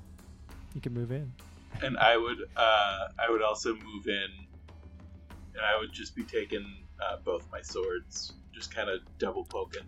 [0.76, 1.32] You can move in.
[1.82, 4.28] and I would uh, I would also move in,
[5.53, 6.65] and I would just be taking
[7.01, 9.84] uh, both my swords, just kind of double poking,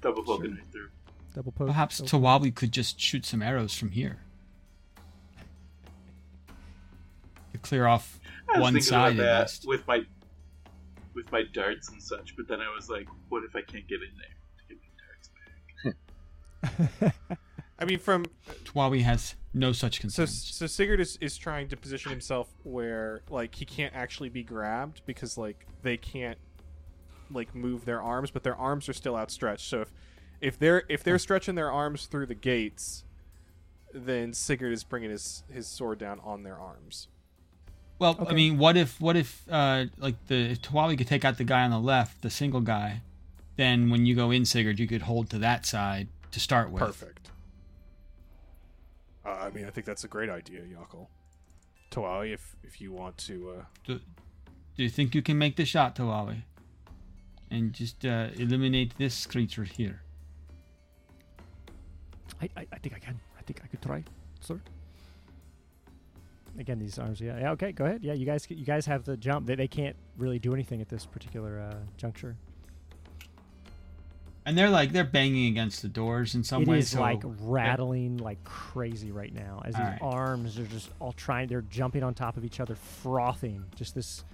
[0.00, 0.88] double poking right through.
[1.34, 1.68] Double poke.
[1.68, 4.18] Perhaps double- Tawawi could just shoot some arrows from here.
[7.58, 9.66] Clear off I was one side about that least.
[9.66, 10.02] with my
[11.14, 14.00] with my darts and such, but then I was like, what if I can't get
[14.02, 14.78] in there to get
[15.82, 17.12] my darts back?
[17.26, 17.36] Hmm.
[17.80, 18.24] I mean, from
[18.64, 20.54] Tawawi has no such so concerns.
[20.54, 25.02] so Sigurd is, is trying to position himself where like he can't actually be grabbed
[25.06, 26.38] because like they can't
[27.30, 29.68] like move their arms, but their arms are still outstretched.
[29.68, 29.92] So if
[30.40, 33.04] if they're if they're stretching their arms through the gates,
[33.92, 37.08] then Sigurd is bringing his his sword down on their arms.
[37.98, 41.36] Well, I mean, what if what if uh like the if Tawawi could take out
[41.36, 43.02] the guy on the left, the single guy,
[43.56, 46.80] then when you go in Sigurd, you could hold to that side to start with.
[46.80, 47.30] Perfect.
[49.26, 51.08] Uh, I mean, I think that's a great idea, Yakel.
[51.90, 54.00] Tawawi, if if you want to, uh, Do,
[54.76, 56.42] do you think you can make the shot, Tawawi?
[57.50, 60.02] And just uh, eliminate this creature here.
[62.40, 63.18] I, I, I think I can.
[63.38, 64.04] I think I could try,
[64.40, 64.60] sir.
[66.58, 67.20] Again, these arms.
[67.20, 67.38] Yeah.
[67.38, 67.52] Yeah.
[67.52, 67.72] Okay.
[67.72, 68.02] Go ahead.
[68.02, 68.14] Yeah.
[68.14, 68.46] You guys.
[68.50, 69.46] You guys have the jump.
[69.46, 72.36] They, they can't really do anything at this particular uh, juncture.
[74.44, 76.78] And they're like they're banging against the doors in some It way.
[76.78, 80.00] is so like rattling like crazy right now as these Alright.
[80.00, 81.48] arms are just all trying.
[81.48, 83.62] They're jumping on top of each other, frothing.
[83.76, 84.24] Just this,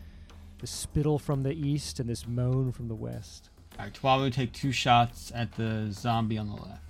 [0.61, 3.51] this spittle from the east and this moan from the west.
[3.77, 6.85] All right, Tawawi take two shots at the zombie on the left.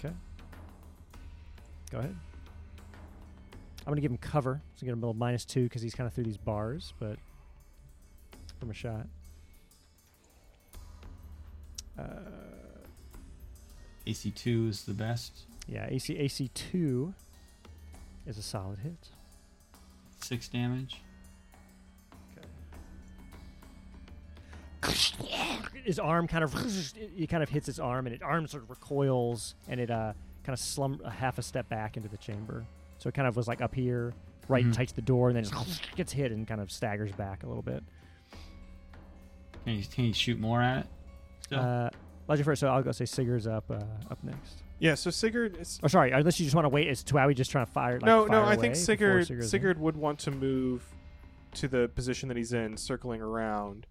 [0.00, 0.14] Okay.
[1.92, 2.16] Go ahead.
[3.86, 4.62] I'm gonna give him cover.
[4.76, 7.18] So get him a little minus two because he's kind of through these bars, but
[8.58, 9.06] from a shot.
[11.98, 12.04] Uh,
[14.06, 15.42] AC two is the best.
[15.68, 17.14] yeah, AC AC two
[18.26, 19.08] is a solid hit.
[20.20, 21.02] Six damage.
[25.84, 26.54] His arm kind of
[26.96, 30.14] it kind of hits his arm, and his arm sort of recoils, and it uh
[30.42, 32.66] kind of slum a half a step back into the chamber.
[33.04, 34.14] So it kind of was like up here,
[34.48, 37.42] right tight to the door, and then just gets hit and kind of staggers back
[37.42, 37.84] a little bit.
[39.66, 40.86] Can you, can you shoot more at it?
[41.42, 41.60] Still?
[41.60, 41.90] Uh,
[42.28, 43.74] Legend first, so I'll go say Sigurd's up uh,
[44.10, 44.62] up next.
[44.78, 44.94] yeah.
[44.94, 46.12] So Sigurd is Oh, sorry.
[46.12, 48.00] Unless you just want to wait, is Tawawi just trying to fire?
[48.00, 48.42] Like, no, no.
[48.42, 49.50] I think before Sigurd Sigurd's in?
[49.50, 50.86] Sigurd would want to move
[51.56, 53.86] to the position that he's in, circling around,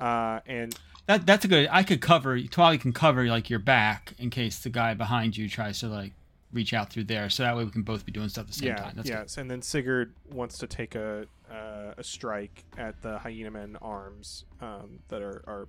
[0.00, 1.68] uh, and That that's a good.
[1.70, 2.38] I could cover.
[2.38, 6.14] Tawawi can cover like your back in case the guy behind you tries to like
[6.54, 7.28] reach out through there.
[7.28, 8.92] So that way we can both be doing stuff at the same yeah, time.
[8.96, 9.16] That's good.
[9.16, 9.36] yes.
[9.36, 14.44] And then Sigurd wants to take a uh, a strike at the hyena men arms
[14.60, 15.68] um, that are are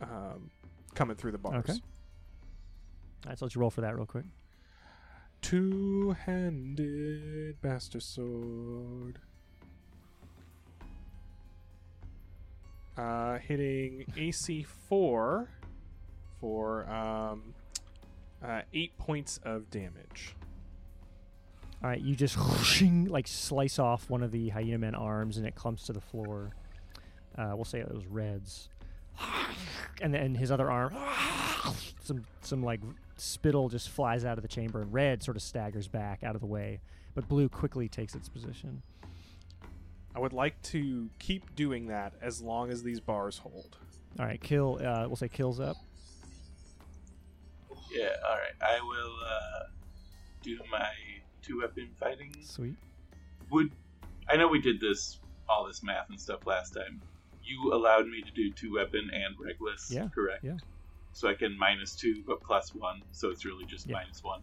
[0.00, 0.50] um,
[0.94, 1.56] coming through the bars.
[1.56, 1.72] Okay.
[1.72, 4.24] All right, so let's roll for that real quick.
[5.40, 6.80] Two-handed
[7.60, 9.18] bastard sword.
[12.96, 15.48] Uh, hitting AC four
[16.40, 17.54] for um,
[18.44, 20.36] uh, eight points of damage.
[21.82, 22.38] All right, you just
[23.08, 26.50] like slice off one of the hyena men arms, and it clumps to the floor.
[27.36, 28.68] Uh, we'll say it was Red's,
[30.00, 30.96] and then his other arm,
[32.00, 32.80] some some like
[33.16, 36.40] spittle just flies out of the chamber, and Red sort of staggers back out of
[36.40, 36.80] the way,
[37.14, 38.82] but Blue quickly takes its position.
[40.14, 43.76] I would like to keep doing that as long as these bars hold.
[44.18, 44.78] All right, kill.
[44.80, 45.76] Uh, we'll say kills up.
[47.94, 48.56] Yeah, all right.
[48.60, 49.62] I will uh,
[50.42, 50.88] do my
[51.42, 52.34] two weapon fighting.
[52.42, 52.74] Sweet.
[53.50, 53.70] Would
[54.28, 57.00] I know we did this all this math and stuff last time?
[57.42, 60.42] You allowed me to do two weapon and regless, Yeah, correct?
[60.42, 60.56] yeah.
[61.12, 63.96] So I can minus two but plus one, so it's really just Yeah.
[63.96, 64.40] minus one.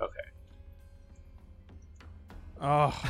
[0.00, 0.28] Okay.
[2.64, 3.02] Oh,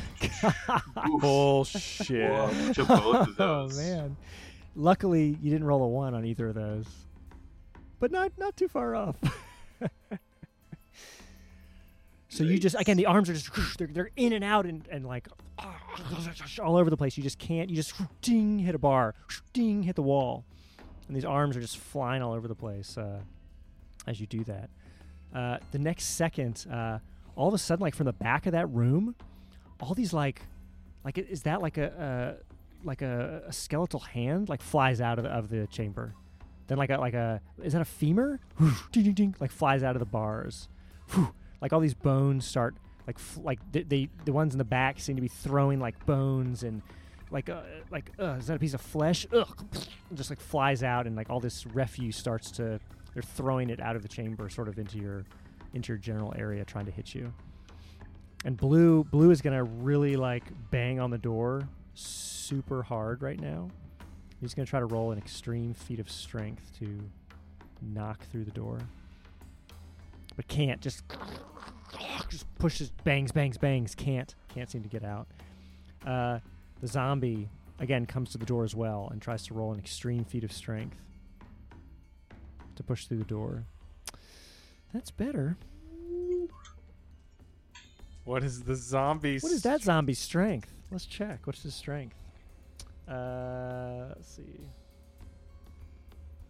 [1.21, 2.31] bullshit!
[2.31, 4.17] Whoa, to both of oh man!
[4.75, 6.87] Luckily, you didn't roll a one on either of those,
[8.03, 9.15] but not not too far off.
[12.29, 15.07] so you just again the arms are just they're, they're in and out and, and
[15.07, 15.29] like
[16.61, 17.17] all over the place.
[17.17, 17.71] You just can't.
[17.71, 19.15] You just ding hit a bar,
[19.53, 20.45] ding hit the wall,
[21.07, 23.21] and these arms are just flying all over the place uh,
[24.09, 24.69] as you do that.
[25.33, 26.99] Uh, the next second, uh,
[27.37, 29.15] all of a sudden, like from the back of that room,
[29.79, 30.43] all these like,
[31.05, 35.25] like is that like a, a like a, a skeletal hand like flies out of
[35.25, 36.17] the, of the chamber?
[36.73, 38.41] Then like a like a is that a femur?
[39.41, 40.71] like flies out of the bars.
[41.61, 42.75] Like all these bones start
[43.07, 46.63] like like they, they the ones in the back seem to be throwing like bones
[46.63, 46.81] and
[47.31, 47.61] like uh,
[47.91, 49.27] like uh, is that a piece of flesh?
[49.35, 49.67] Ugh,
[50.15, 52.81] just like flies out and like all this refuse starts to
[53.13, 55.27] they're throwing it out of the chamber sort of into your
[55.75, 57.35] into your general area trying to hit you.
[58.47, 63.69] And blue blue is gonna really like bang on the door super hard right now.
[64.43, 66.99] He's gonna try to roll an extreme feat of strength to
[67.81, 68.81] knock through the door.
[70.35, 71.05] But can't just
[72.29, 75.29] just pushes bangs, bangs, bangs, can't can't seem to get out.
[76.05, 76.41] Uh,
[76.81, 80.25] the zombie again comes to the door as well and tries to roll an extreme
[80.25, 80.97] feat of strength
[82.75, 83.63] to push through the door.
[84.93, 85.57] That's better.
[88.25, 89.39] What is the zombie?
[89.39, 90.73] What is that zombie's strength?
[90.91, 91.47] Let's check.
[91.47, 92.17] What's his strength?
[93.09, 94.61] Uh, let's see.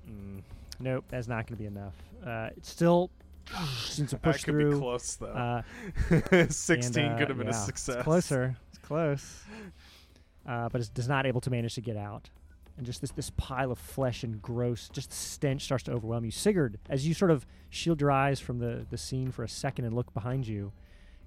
[0.08, 0.42] Mm,
[0.80, 1.94] nope, that's not going to be enough.
[2.24, 3.10] Uh, it's still
[3.84, 4.72] seems to That push could through.
[4.74, 5.26] be close though.
[5.26, 5.62] Uh,
[6.48, 7.96] 16 and, uh, could have been a success.
[7.96, 8.56] It's closer.
[8.68, 9.42] It's close.
[10.46, 12.30] Uh, but it's not able to manage to get out.
[12.76, 16.24] And just this, this pile of flesh and gross, just the stench starts to overwhelm
[16.24, 16.30] you.
[16.30, 19.84] Sigurd, as you sort of shield your eyes from the, the scene for a second
[19.84, 20.72] and look behind you,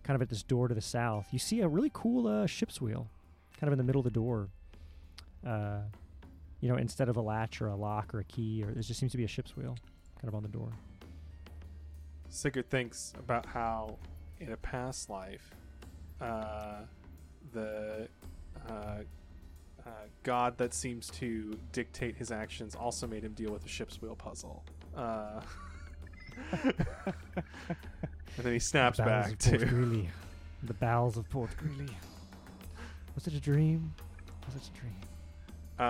[0.04, 2.82] kind of at this door to the south, you see a really cool uh, ship's
[2.82, 3.10] wheel
[3.60, 4.50] kind of in the middle of the door.
[5.46, 5.82] Uh,
[6.62, 9.00] you know, instead of a latch or a lock or a key, or there just
[9.00, 9.76] seems to be a ship's wheel
[10.16, 10.72] kind of on the door.
[12.30, 13.98] Sigurd thinks about how,
[14.40, 15.52] in a past life,
[16.20, 16.80] uh,
[17.54, 18.08] the
[18.70, 18.74] uh,
[19.86, 19.90] uh,
[20.24, 24.16] god that seems to dictate his actions also made him deal with a ship's wheel
[24.16, 24.64] puzzle.
[24.96, 25.42] Uh,
[26.64, 26.74] and
[28.38, 29.58] then he snaps back to.
[29.58, 30.10] Greeley.
[30.64, 31.94] The bowels of Port Greeley.
[33.16, 33.94] Was it a dream?
[34.48, 34.96] Was it a dream?
[35.78, 35.86] Um,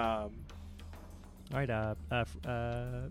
[1.53, 3.09] All right, uh, uh, f- uh,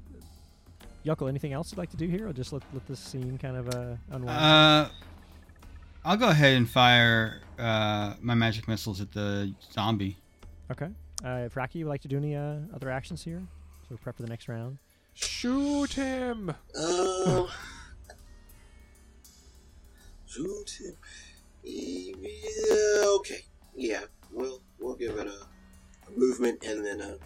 [1.06, 3.56] Yuckle, anything else you'd like to do here, or just let, let this scene kind
[3.56, 4.28] of uh, unwind?
[4.40, 4.88] Uh,
[6.04, 10.16] I'll go ahead and fire uh, my magic missiles at the zombie.
[10.70, 10.88] okay.
[11.22, 13.42] Uh, Fraki, you would like to do any uh, other actions here?
[13.88, 14.76] So prep for the next round.
[15.14, 16.50] Shoot him!
[16.78, 17.48] Um,
[20.26, 20.94] shoot him.
[21.62, 23.40] Yeah, okay.
[23.74, 24.00] Yeah,
[24.32, 25.48] we'll we'll give it a, a
[26.16, 27.16] movement and then a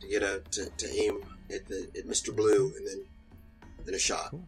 [0.00, 1.20] to get a to, to aim
[1.52, 2.34] at the at Mr.
[2.34, 3.04] Blue and then
[3.84, 4.30] then a shot.
[4.30, 4.46] Cool.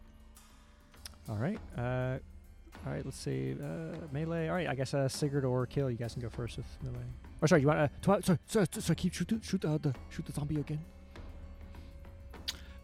[1.29, 1.59] All right.
[1.77, 2.17] Uh,
[2.85, 3.03] all right.
[3.05, 3.53] Let's see.
[3.61, 4.47] Uh, melee.
[4.47, 4.67] All right.
[4.67, 5.89] I guess uh, Sigurd or Kill.
[5.91, 7.05] You guys can go first with melee.
[7.41, 7.79] Or sorry, you want?
[7.79, 10.79] Uh, twi- sorry, sorry, sorry, keep shoot the- shoot uh, the shoot the zombie again.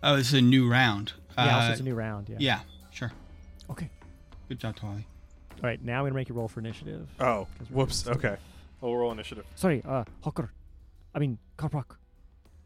[0.04, 1.14] Oh, this is a new round.
[1.38, 1.56] yeah.
[1.56, 2.28] Also, Uh, it's a new round.
[2.30, 2.36] Yeah.
[2.39, 2.60] yeah,
[2.91, 3.12] sure.
[3.70, 3.89] Okay.
[4.50, 5.06] Good job, Twally.
[5.56, 5.82] All right.
[5.82, 7.08] Now I'm gonna make you roll for initiative.
[7.20, 7.48] Oh.
[7.70, 7.98] whoops.
[7.98, 8.36] still- Okay.
[8.84, 9.45] We'll roll initiative.
[9.55, 10.51] Sorry, uh, Hawker.
[11.15, 11.95] I mean, Karpak.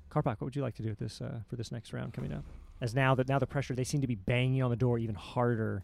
[0.10, 2.34] Karpak, what would you like to do with this uh, for this next round coming
[2.34, 2.44] up?
[2.82, 5.14] As now that now the pressure, they seem to be banging on the door even
[5.14, 5.84] harder,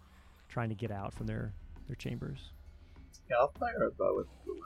[0.50, 1.54] trying to get out from their
[1.88, 2.52] their chambers.
[3.30, 4.64] Yeah, I'll fire a bow with blue.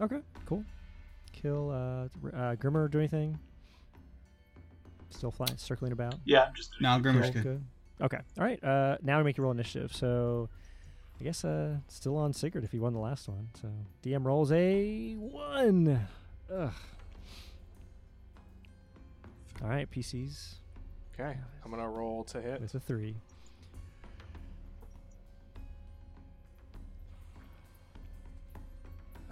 [0.00, 0.64] Okay, cool.
[1.32, 2.88] Kill uh, uh Grimmer.
[2.88, 3.38] Do anything?
[5.10, 6.14] Still flying, circling about.
[6.24, 6.70] Yeah, I'm just.
[6.80, 6.98] now.
[6.98, 7.64] Grimmer's Cool, good.
[8.00, 8.18] Okay.
[8.38, 8.62] All right.
[8.64, 9.94] Uh, now we make you roll initiative.
[9.94, 10.48] So,
[11.22, 13.46] I guess uh, still on Sigurd if he won the last one.
[13.60, 13.68] So
[14.02, 16.08] DM rolls a one.
[16.52, 16.72] Ugh.
[19.62, 20.54] All right, PCs
[21.14, 21.38] Okay.
[21.64, 22.60] I'm to roll to hit.
[22.60, 23.14] It's a three.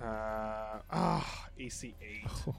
[0.01, 2.31] Uh, ah, AC 8.
[2.47, 2.55] Oh.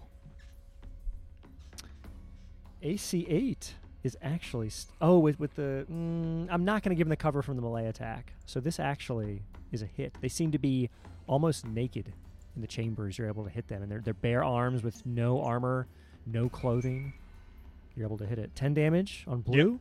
[2.84, 7.08] AC eight is actually st- oh with with the mm, I'm not going to give
[7.08, 8.34] them the cover from the melee attack.
[8.46, 10.16] So this actually is a hit.
[10.22, 10.90] They seem to be
[11.28, 12.12] almost naked
[12.56, 13.18] in the chambers.
[13.18, 15.88] You're able to hit them, and they're they're bare arms with no armor,
[16.26, 17.14] no clothing.
[17.96, 18.56] You're able to hit it.
[18.56, 19.80] Ten damage on blue.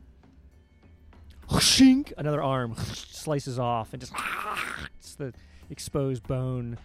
[1.49, 2.13] Shink!
[2.17, 4.13] Another arm slices off, and just
[4.99, 5.33] it's the
[5.69, 6.77] exposed bone.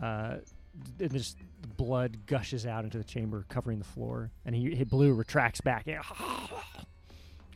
[0.00, 0.36] Uh,
[0.98, 1.38] and just
[1.76, 4.30] blood gushes out into the chamber, covering the floor.
[4.44, 6.00] And he, he blue retracts back, kind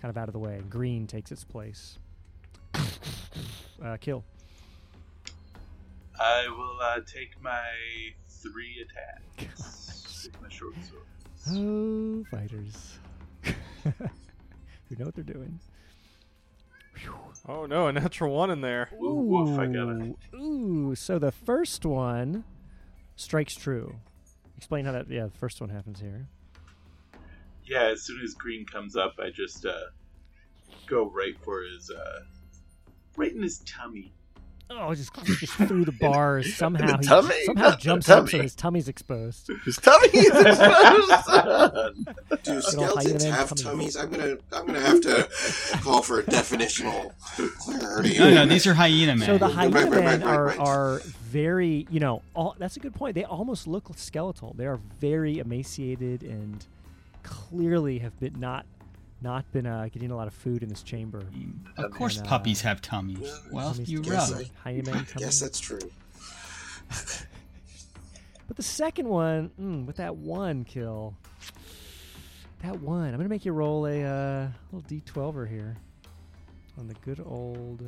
[0.04, 0.62] of out of the way.
[0.68, 1.98] Green takes its place.
[2.74, 4.24] Uh, kill.
[6.20, 7.60] I will uh, take my
[8.28, 10.28] three attacks.
[10.32, 11.02] with my short sword.
[11.50, 12.98] Oh, fighters.
[13.42, 15.58] Who know what they're doing.
[17.48, 18.88] Oh, no, a natural one in there.
[19.02, 20.16] Ooh, woof, I got it.
[20.34, 22.44] Ooh, Ooh, so the first one
[23.22, 23.94] strikes true.
[24.56, 25.08] Explain how that.
[25.10, 26.26] Yeah, the first one happens here.
[27.64, 29.72] Yeah, as soon as green comes up, I just uh,
[30.86, 32.20] go right for his, uh,
[33.16, 34.12] right in his tummy.
[34.74, 36.54] Oh, just just through the bars.
[36.54, 37.44] Somehow he tummy?
[37.44, 39.50] somehow Not the jumps up so his tummy's exposed.
[39.64, 42.04] His tummy is exposed.
[42.42, 43.62] Do Good skeletons have tummy.
[43.62, 43.96] tummies?
[43.96, 45.28] I'm gonna I'm gonna have to
[45.82, 47.12] call for a definitional
[47.58, 48.18] clarity.
[48.18, 49.26] No, no, these are hyena men.
[49.26, 51.02] So the Right, hyena right, right, men right, are, are
[51.32, 53.14] very, you know, all, that's a good point.
[53.14, 54.54] They almost look skeletal.
[54.56, 56.64] They are very emaciated and
[57.22, 58.66] clearly have been not
[59.22, 61.22] not been uh, getting a lot of food in this chamber.
[61.76, 63.20] Of course, And, uh, puppies have tummies.
[63.20, 64.34] well, Well, tummies you together.
[64.34, 64.44] rub.
[64.64, 65.78] I- Hyena I guess that's true.
[68.48, 71.14] But the second one, mm, with that one kill,
[72.62, 75.76] that one, I'm gonna make you roll a uh, little d12er here
[76.78, 77.82] on the good old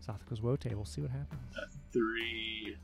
[0.00, 0.84] Sothicle's woe table.
[0.84, 1.40] See what happens.
[1.92, 2.76] Three.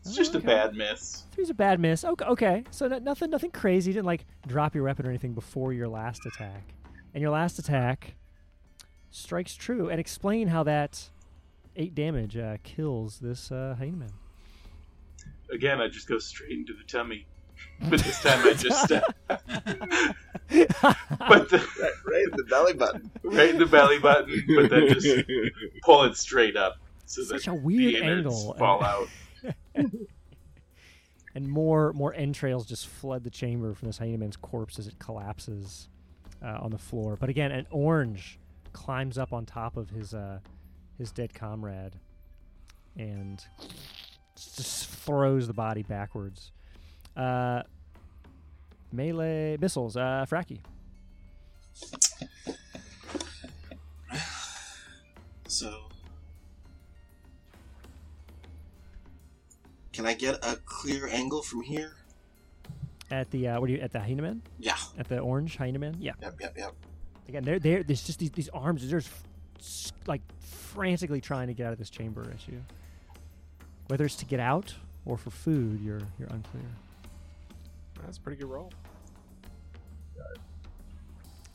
[0.00, 0.44] It's Oh, just okay.
[0.44, 1.22] a bad miss.
[1.32, 2.04] Three's a bad miss.
[2.04, 2.64] Okay, okay.
[2.70, 3.90] So no, nothing, nothing crazy.
[3.90, 6.74] You didn't like drop your weapon or anything before your last attack,
[7.14, 8.14] and your last attack
[9.10, 9.88] strikes true.
[9.88, 11.08] And explain how that
[11.76, 14.12] eight damage uh, kills this uh, hyena man.
[15.52, 17.26] Again, I just go straight into the tummy.
[17.88, 19.02] But this time I just stab.
[19.28, 19.38] but
[21.48, 23.10] the, Right, right in the belly button.
[23.22, 25.06] right in the belly button, but then just
[25.82, 26.76] pull it straight up
[27.12, 28.54] so Such a weird angle.
[28.58, 29.08] fall out.
[31.34, 34.98] and more more entrails just flood the chamber from this hyena man's corpse as it
[34.98, 35.88] collapses
[36.42, 37.16] uh, on the floor.
[37.16, 38.38] But again, an orange
[38.72, 40.38] climbs up on top of his uh,
[40.98, 41.92] his dead comrade
[42.96, 43.44] and
[44.36, 46.52] just throws the body backwards.
[47.16, 47.62] Uh,
[48.90, 50.60] melee missiles, uh, Fraki.
[55.46, 55.74] So,
[59.92, 61.92] can I get a clear angle from here?
[63.10, 64.42] At the uh, what do you at the hyena man?
[64.58, 64.76] Yeah.
[64.98, 65.96] At the orange hyena man?
[66.00, 66.12] Yeah.
[66.22, 66.74] Yep, yep, yep.
[67.28, 67.82] Again, they're there.
[67.82, 68.88] There's just these these arms.
[68.88, 69.00] They're
[69.58, 72.62] just like frantically trying to get out of this chamber at you.
[73.88, 74.74] Whether it's to get out
[75.04, 76.64] or for food, you're you're unclear.
[78.02, 78.72] That's a pretty good roll.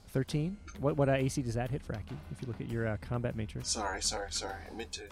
[0.09, 0.57] Thirteen.
[0.79, 2.15] What what uh, AC does that hit, Fraki?
[2.31, 3.69] If you look at your uh, combat matrix.
[3.69, 4.61] Sorry, sorry, sorry.
[4.71, 5.03] I meant to.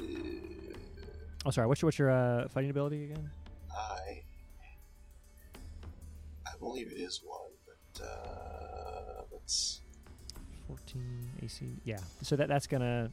[0.00, 0.71] Uh,
[1.44, 1.66] Oh, sorry.
[1.66, 3.30] What's your what's your uh, fighting ability again?
[3.76, 4.22] I.
[6.46, 9.80] I believe it is one, but uh, let's.
[10.68, 11.76] Fourteen AC.
[11.84, 11.98] Yeah.
[12.22, 13.10] So that that's gonna.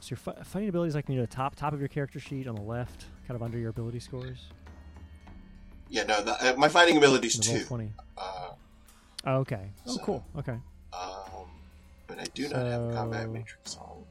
[0.00, 2.46] So your fi- fighting ability is like near the top top of your character sheet
[2.46, 4.46] on the left, kind of under your ability scores.
[5.88, 7.64] Yeah, no, the, uh, my fighting ability is two.
[7.64, 7.92] twenty.
[8.18, 8.50] Uh,
[9.26, 9.70] Oh, okay.
[9.86, 10.24] Oh, So- cool.
[10.36, 10.58] Okay.
[10.92, 11.48] um,
[12.06, 14.04] but I do not have a combat matrix on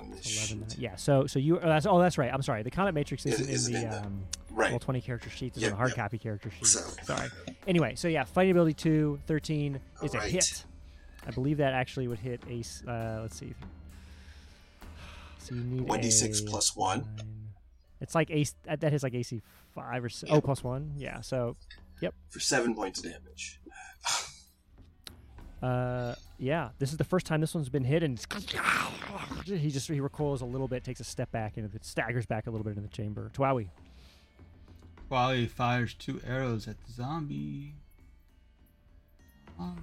[0.00, 0.78] on this 11 sheet.
[0.78, 3.46] yeah so so you oh, that's oh that's right i'm sorry the combat matrix isn't
[3.46, 4.22] the in the- um
[4.52, 4.70] Right.
[4.70, 5.96] roll 20 character sheet it's Yep, on the hard yep.
[5.96, 7.28] copy character sheet So- sorry
[7.66, 10.64] anyway so yeah fighting ability 2 13 is a hit
[11.26, 13.54] i believe that actually would hit ace uh let's see
[15.38, 17.00] so you need 1d6 a plus one.
[17.16, 17.48] nine.
[18.00, 19.40] it's like ace that, hits like ac
[19.74, 20.36] 5 or so Yep.
[20.36, 21.56] oh plus 1 yeah so
[22.00, 23.60] yep For seven points of damage.
[25.62, 28.18] Uh, yeah, this is the first time this one's been hit, and
[29.44, 32.46] he just he recoils a little bit, takes a step back, and it staggers back
[32.46, 33.30] a little bit into the chamber.
[33.34, 33.68] Twowie.
[35.10, 37.74] Wally fires two arrows at the zombie.
[39.58, 39.76] Um,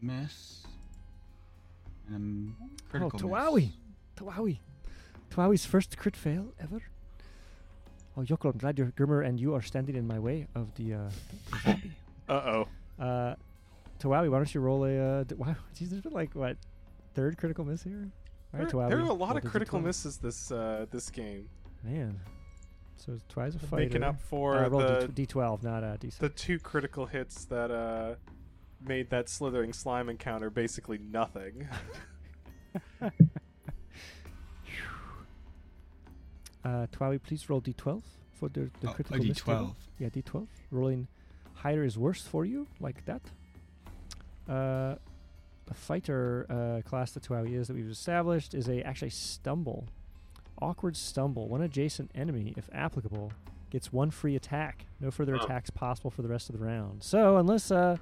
[0.00, 0.62] miss.
[2.08, 3.54] And a Oh, critical Twowie.
[3.66, 3.72] miss.
[4.16, 4.58] Twowie.
[5.30, 6.82] Twowie's first crit fail ever.
[8.18, 10.94] Oh, Yoko, I'm glad your Grimmer and you are standing in my way of the,
[10.94, 11.10] uh.
[12.28, 12.68] Uh oh.
[13.02, 13.34] Uh,
[14.00, 14.98] Twowie, why don't you roll a?
[15.20, 16.56] Uh, d- wow, geez, there's been like what,
[17.14, 18.10] third critical miss here.
[18.52, 21.48] All There, right, there are a lot of critical misses this uh, this game.
[21.84, 22.20] Man,
[22.96, 23.84] so Twowie's a fighter.
[23.84, 26.18] Making up for uh, the D- D12, not uh, D6.
[26.18, 28.16] the two critical hits that uh,
[28.84, 31.66] made that slithering slime encounter basically nothing.
[36.64, 38.02] Uh, Twowie, please roll D12
[38.34, 39.74] for the, the Oh, critical miss table.
[39.98, 40.00] D12.
[40.00, 40.46] Yeah, D12.
[40.70, 41.08] Rolling
[41.54, 43.22] higher is worse for you, like that.
[44.48, 44.96] Uh,
[45.66, 49.86] the fighter uh, class that Twowie is that we've established is a actually stumble.
[50.60, 51.48] Awkward stumble.
[51.48, 53.32] One adjacent enemy, if applicable,
[53.70, 54.86] gets one free attack.
[55.00, 55.44] No further Oh.
[55.44, 57.02] attacks possible for the rest of the round.
[57.04, 57.98] So unless uh,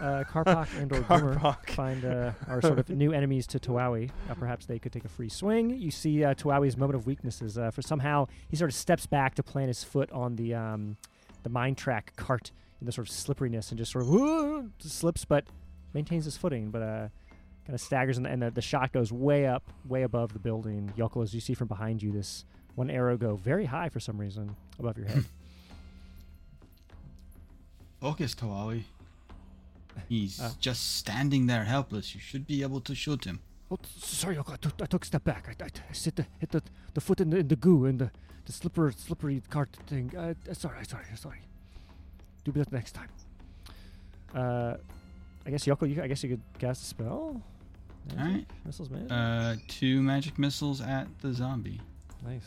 [0.00, 1.70] uh, Karpak and or Grimmer Karpak.
[1.70, 4.10] find uh, are sort of new enemies to Tawawi.
[4.30, 5.70] Uh, perhaps they could take a free swing.
[5.70, 7.58] You see uh, Tawawi's moment of weaknesses.
[7.58, 10.96] Uh, for somehow he sort of steps back to plant his foot on the um,
[11.42, 15.24] the mine track cart in the sort of slipperiness and just sort of "Whoa," slips,
[15.24, 15.44] but
[15.94, 16.70] maintains his footing.
[16.70, 17.08] But uh,
[17.66, 20.92] kind of staggers, and, and the, the shot goes way up, way above the building.
[20.96, 24.18] Yoko, as you see from behind you, this one arrow go very high for some
[24.18, 25.24] reason above your head.
[28.00, 28.82] Focus, Tawawi.
[30.08, 30.50] He's Uh.
[30.60, 32.14] just standing there helpless.
[32.14, 33.40] You should be able to shoot him.
[33.70, 34.52] Oh, sorry, Yoko.
[34.52, 35.48] I took, I took a step back.
[35.60, 36.62] I, I, I sit the, hit the,
[36.94, 38.10] the foot in the, in the goo and the,
[38.44, 40.12] the slipper, slippery cart thing.
[40.16, 41.40] Uh, uh, sorry, sorry, sorry.
[42.44, 43.08] Do that next time.
[44.34, 44.74] Uh,
[45.46, 45.88] I guess Yoko.
[45.88, 47.40] You, I guess you could cast a spell.
[48.08, 48.20] Magic?
[48.20, 48.46] Alright.
[48.66, 49.10] Missiles, man.
[49.10, 51.80] Uh, two magic missiles at the zombie.
[52.24, 52.42] nice.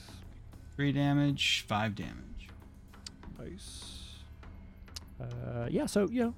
[0.75, 2.49] Three damage, five damage.
[3.39, 4.01] Nice.
[5.21, 6.33] Uh, yeah, so you know,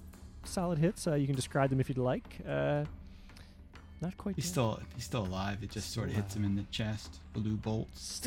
[0.48, 1.08] solid hits.
[1.08, 2.38] Uh, you can describe them if you'd like.
[2.48, 2.86] Uh,
[4.02, 4.36] not quite.
[4.36, 5.64] He's still he's still alive.
[5.64, 7.20] It just Still sort of hits him in the chest.
[7.34, 8.22] Blue bolts.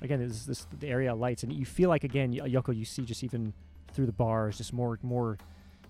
[0.00, 3.22] Again, this this the area lights, and you feel like again, Yoko, you see just
[3.22, 3.52] even
[3.92, 5.38] through the bars, just more more,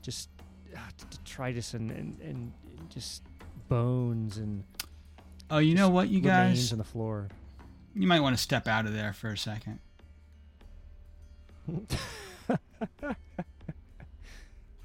[0.02, 0.28] just
[0.74, 0.78] uh,
[1.10, 2.52] detritus and, and and
[2.90, 3.22] just
[3.68, 4.64] bones and
[5.50, 6.72] Oh, you know what, you guys?
[6.72, 7.28] on the floor.
[7.94, 9.78] You might want to step out of there for a second.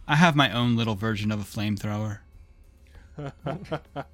[0.08, 2.20] I have my own little version of a flamethrower.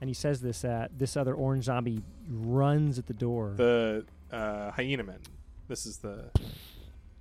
[0.00, 0.64] And he says this.
[0.64, 3.52] Uh, this other orange zombie runs at the door.
[3.56, 5.18] the uh, hyena men.
[5.68, 6.30] This is the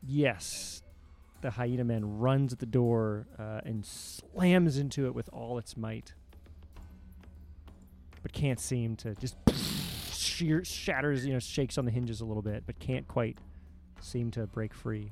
[0.07, 0.82] Yes.
[1.41, 5.78] The hyena man runs at the door uh, and slams into it with all its
[5.78, 6.14] might.
[8.22, 9.36] But can't seem to just
[10.14, 13.38] sheer, shatters, you know, shakes on the hinges a little bit, but can't quite
[14.01, 15.12] seem to break free.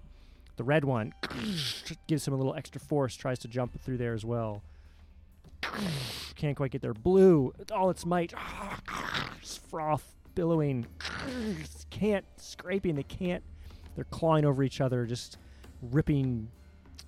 [0.57, 1.13] The red one
[2.07, 4.63] gives him a little extra force, tries to jump through there as well.
[6.35, 6.93] Can't quite get there.
[6.93, 8.33] Blue, all its might,
[9.69, 10.85] froth billowing,
[11.89, 12.95] can't scraping.
[12.95, 13.43] They can't
[13.97, 15.37] they're clawing over each other, just
[15.81, 16.49] ripping,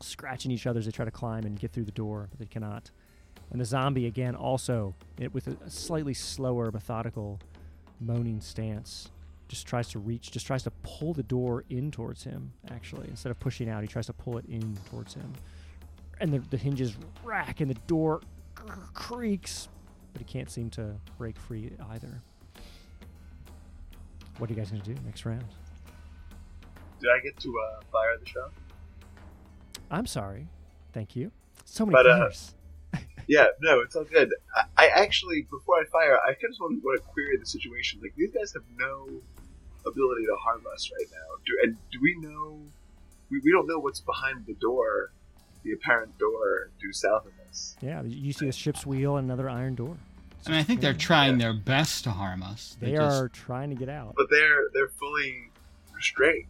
[0.02, 2.48] scratching each other as they try to climb and get through the door, but they
[2.48, 2.90] cannot.
[3.52, 7.40] And the zombie again, also it, with a, a slightly slower, methodical,
[8.00, 9.12] moaning stance,
[9.50, 12.54] just tries to reach, just tries to pull the door in towards him.
[12.72, 15.34] Actually, instead of pushing out, he tries to pull it in towards him.
[16.22, 18.22] And the, the hinges rack, and the door
[18.94, 19.68] creaks,
[20.14, 22.22] but he can't seem to break free either.
[24.38, 25.44] What are you guys gonna do next round?
[27.02, 28.52] Did I get to uh, fire the shot?
[29.90, 30.48] I'm sorry.
[30.94, 31.32] Thank you.
[31.66, 32.30] So many But, uh.
[33.30, 34.34] Yeah, no, it's all good.
[34.56, 38.00] I, I actually, before I fire, I just want to, want to query the situation.
[38.02, 39.08] Like, these guys have no
[39.86, 41.36] ability to harm us right now.
[41.46, 42.60] Do, and do we know?
[43.30, 45.12] We, we don't know what's behind the door,
[45.64, 47.78] the apparent door due south of us.
[47.82, 49.96] yeah, you see a ship's wheel and another iron door.
[50.48, 52.78] I mean, I think they're trying their best to harm us.
[52.80, 54.16] They just- are trying to get out.
[54.18, 55.52] But they're they're fully
[55.96, 56.48] restrained.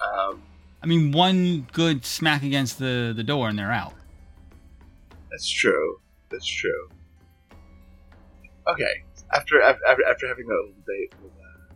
[0.00, 0.40] Um,
[0.82, 3.92] I mean, one good smack against the, the door and they're out.
[5.30, 5.98] that's true.
[6.30, 6.88] That's true.
[8.68, 9.04] Okay.
[9.32, 11.74] After after, after having a little debate with uh,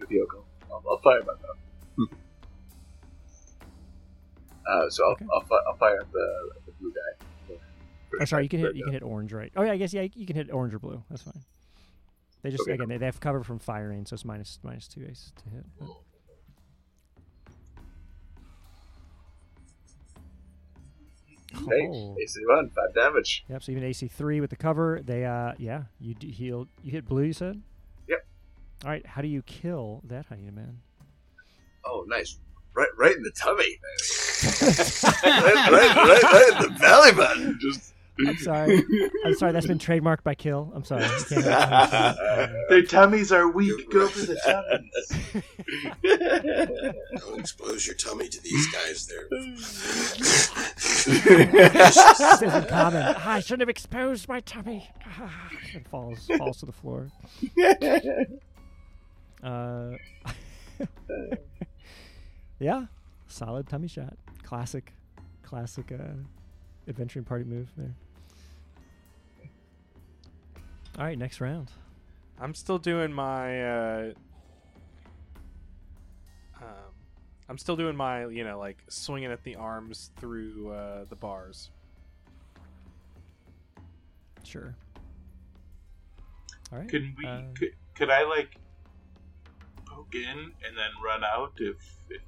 [0.00, 2.08] with Yoko, I'll, I'll fire my bow.
[4.66, 5.26] uh, so I'll, Okay.
[5.32, 7.24] I'll, fi- I'll fire at the, the blue guy.
[8.20, 9.52] Oh, sorry, you can hit you can hit orange, right?
[9.56, 11.02] Oh yeah, I guess yeah, you can hit orange or blue.
[11.10, 11.42] That's fine.
[12.42, 12.72] They just Okay.
[12.72, 15.64] again they, they have cover from firing, so it's minus minus two aces to hit.
[21.56, 22.16] Oh.
[22.20, 23.44] AC one, five damage.
[23.48, 23.62] Yep.
[23.62, 27.06] So even AC three with the cover, they uh yeah you d- heal you hit
[27.06, 27.22] blue.
[27.22, 27.62] You said.
[28.08, 28.26] Yep.
[28.84, 29.06] All right.
[29.06, 30.80] How do you kill that hyena man?
[31.84, 32.38] Oh, nice.
[32.74, 33.62] Right, right in the tummy.
[35.22, 37.58] right, right, right, right in the belly button.
[37.60, 37.93] Just.
[38.26, 38.82] I'm sorry.
[39.24, 39.52] I'm sorry.
[39.52, 40.70] That's been trademarked by Kill.
[40.74, 41.02] I'm sorry.
[41.04, 42.16] You can't have
[42.50, 42.68] it.
[42.68, 43.90] Their tummies are weak.
[43.90, 44.36] Go for the
[46.02, 46.92] tummies.
[47.20, 49.06] Don't expose your tummy to these guys.
[49.06, 49.28] They're
[50.76, 53.02] Says in common.
[53.16, 54.88] "Ah, I shouldn't have exposed my tummy.
[55.06, 57.08] Ah," and falls falls to the floor.
[59.42, 59.90] Uh,
[62.58, 62.86] yeah,
[63.26, 64.16] solid tummy shot.
[64.42, 64.92] Classic,
[65.42, 66.14] classic uh,
[66.88, 67.94] adventuring party move there.
[70.98, 71.72] All right, next round.
[72.40, 73.62] I'm still doing my.
[73.62, 74.12] Uh,
[76.60, 76.92] um,
[77.48, 81.70] I'm still doing my, you know, like swinging at the arms through uh, the bars.
[84.44, 84.74] Sure.
[86.72, 86.88] All right.
[86.88, 87.26] Can we?
[87.26, 88.56] uh, could, could I like
[89.86, 91.76] poke in and then run out if
[92.08, 92.22] if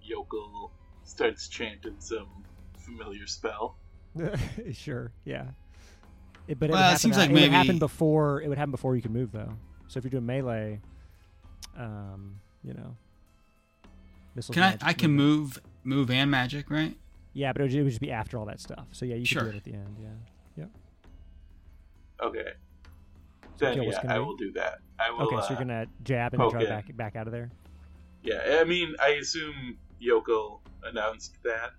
[0.00, 0.70] Yokel
[1.02, 2.28] starts chanting some
[2.78, 3.76] familiar spell?
[4.72, 5.12] sure.
[5.24, 5.46] Yeah.
[6.48, 8.42] It, but it Well, it seems uh, like it would happen before.
[8.42, 9.52] It would happen before you can move, though.
[9.88, 10.80] So if you're doing melee,
[11.76, 12.96] um, you know,
[14.34, 14.54] missiles.
[14.54, 14.78] Can I?
[14.88, 15.66] I can movement.
[15.84, 16.96] move, move and magic, right?
[17.34, 18.86] Yeah, but it would, it would just be after all that stuff.
[18.92, 19.42] So yeah, you Sure.
[19.42, 19.96] can do it at the end.
[20.00, 20.08] Yeah.
[20.64, 20.70] Yep.
[22.22, 22.52] Okay.
[23.58, 24.24] Then Kill yeah, gonna I be?
[24.24, 24.78] will do that.
[24.98, 25.22] I will.
[25.22, 26.68] Okay, so uh, you're gonna jab and then try in.
[26.68, 27.50] back back out of there.
[28.22, 31.72] Yeah, I mean, I assume Yoko announced that,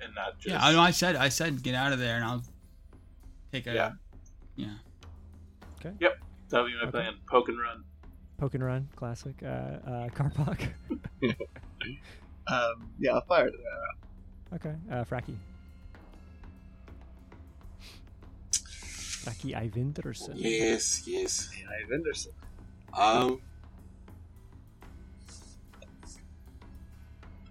[0.00, 0.48] and not just.
[0.48, 0.80] Yeah, I know.
[0.80, 2.42] I said, I said, get out of there, and I'll
[3.52, 3.74] take a.
[3.74, 3.92] Yeah.
[4.60, 4.74] Yeah.
[5.80, 5.94] Okay.
[6.00, 6.18] Yep.
[6.50, 6.90] That'll be my okay.
[6.90, 7.14] plan.
[7.28, 7.84] Poke and run.
[8.38, 9.36] Poke and run, classic.
[9.42, 10.68] Uh, uh, Karpak.
[12.48, 13.50] um, yeah, I'll fire.
[14.54, 14.74] Okay.
[14.90, 15.36] Uh, Fraki.
[18.52, 20.32] Fraki Ivinderson.
[20.34, 21.50] Yes, yes.
[21.84, 22.32] Ivinderson.
[22.92, 23.40] Um.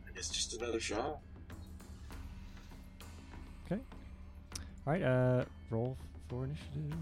[0.08, 1.20] I guess just another shot.
[3.66, 3.82] Okay.
[4.86, 5.04] All right.
[5.04, 5.96] Uh, roll
[6.30, 6.94] for initiative.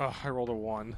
[0.00, 0.96] Oh, I rolled a one.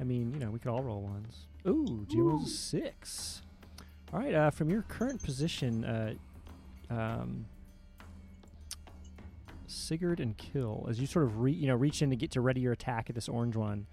[0.00, 1.46] I mean, you know, we could all roll ones.
[1.66, 3.42] Ooh, Jim rolls a six.
[4.12, 4.34] All right.
[4.34, 6.14] Uh, from your current position, uh,
[6.90, 7.46] um,
[9.66, 12.40] Sigurd and Kill, as you sort of re- you know reach in to get to
[12.40, 13.86] ready your attack at this orange one,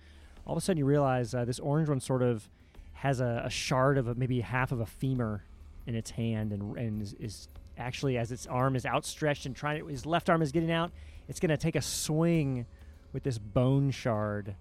[0.45, 2.47] all of a sudden you realize uh, this orange one sort of
[2.93, 5.43] has a, a shard of a, maybe half of a femur
[5.87, 7.47] in its hand, and and is, is
[7.77, 10.91] actually as its arm is outstretched and trying, his left arm is getting out.
[11.27, 12.65] It's going to take a swing
[13.13, 14.55] with this bone shard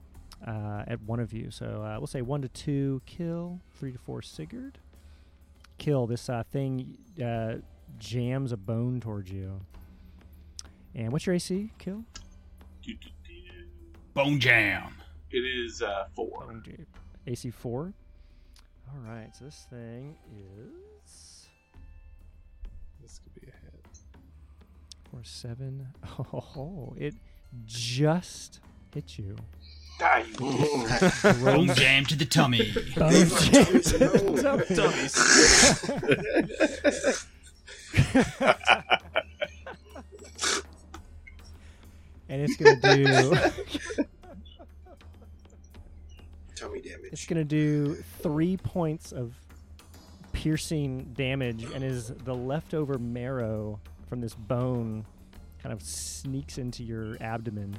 [0.46, 1.50] uh, at one of you.
[1.50, 3.60] So uh, we'll say one to two, kill.
[3.78, 4.78] Three to four, Sigurd.
[5.78, 6.06] Kill.
[6.06, 7.56] This uh, thing uh,
[7.98, 9.60] jams a bone towards you.
[10.94, 11.70] And what's your AC?
[11.78, 12.04] Kill.
[14.14, 14.94] Bone jam.
[15.30, 16.46] It is uh, four.
[16.46, 16.86] Bone jam.
[17.26, 17.92] AC four.
[18.88, 19.34] All right.
[19.34, 20.91] So this thing is
[25.12, 25.88] four seven.
[26.32, 27.14] Oh, it
[27.66, 28.60] just
[28.94, 29.36] hit you.
[29.98, 30.84] Die, you
[31.44, 32.72] Bone jam to the tummy.
[32.96, 33.66] Bone jam.
[42.28, 43.34] and it's gonna do.
[46.56, 47.12] Tummy damage.
[47.12, 49.34] It's gonna do three points of
[50.32, 53.78] piercing damage, and is the leftover marrow
[54.12, 55.06] from this bone
[55.62, 57.74] kind of sneaks into your abdomen.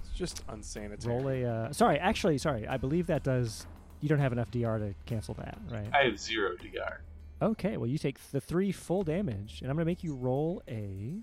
[0.00, 1.14] It's just unsanitary.
[1.14, 1.44] Roll a.
[1.44, 2.66] Uh, sorry, actually, sorry.
[2.66, 3.64] I believe that does.
[4.00, 5.86] You don't have enough DR to cancel that, right?
[5.94, 7.00] I have zero DR.
[7.40, 11.20] Okay, well, you take the three full damage, and I'm gonna make you roll a.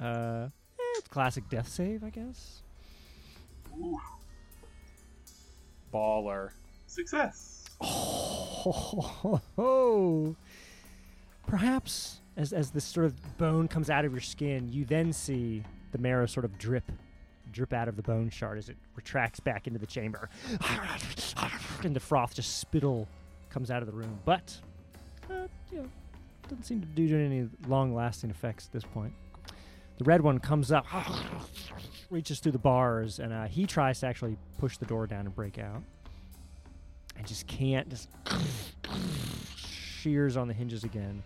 [0.00, 0.48] Uh,
[0.80, 2.62] eh, classic death save, I guess.
[3.78, 4.00] Ooh,
[5.94, 6.50] Baller.
[6.88, 7.66] success.
[8.64, 10.36] Oh,
[11.46, 15.62] perhaps as as this sort of bone comes out of your skin, you then see
[15.92, 16.90] the marrow sort of drip,
[17.52, 20.28] drip out of the bone shard as it retracts back into the chamber,
[21.84, 23.06] and the froth just spittle
[23.50, 24.18] comes out of the room.
[24.24, 24.56] But,
[25.30, 25.88] uh, you know,
[26.48, 29.12] doesn't seem to do any long-lasting effects at this point.
[29.98, 30.86] The red one comes up,
[32.10, 35.34] reaches through the bars, and uh, he tries to actually push the door down and
[35.34, 35.82] break out
[37.16, 38.08] and just can't just
[40.00, 41.22] shears on the hinges again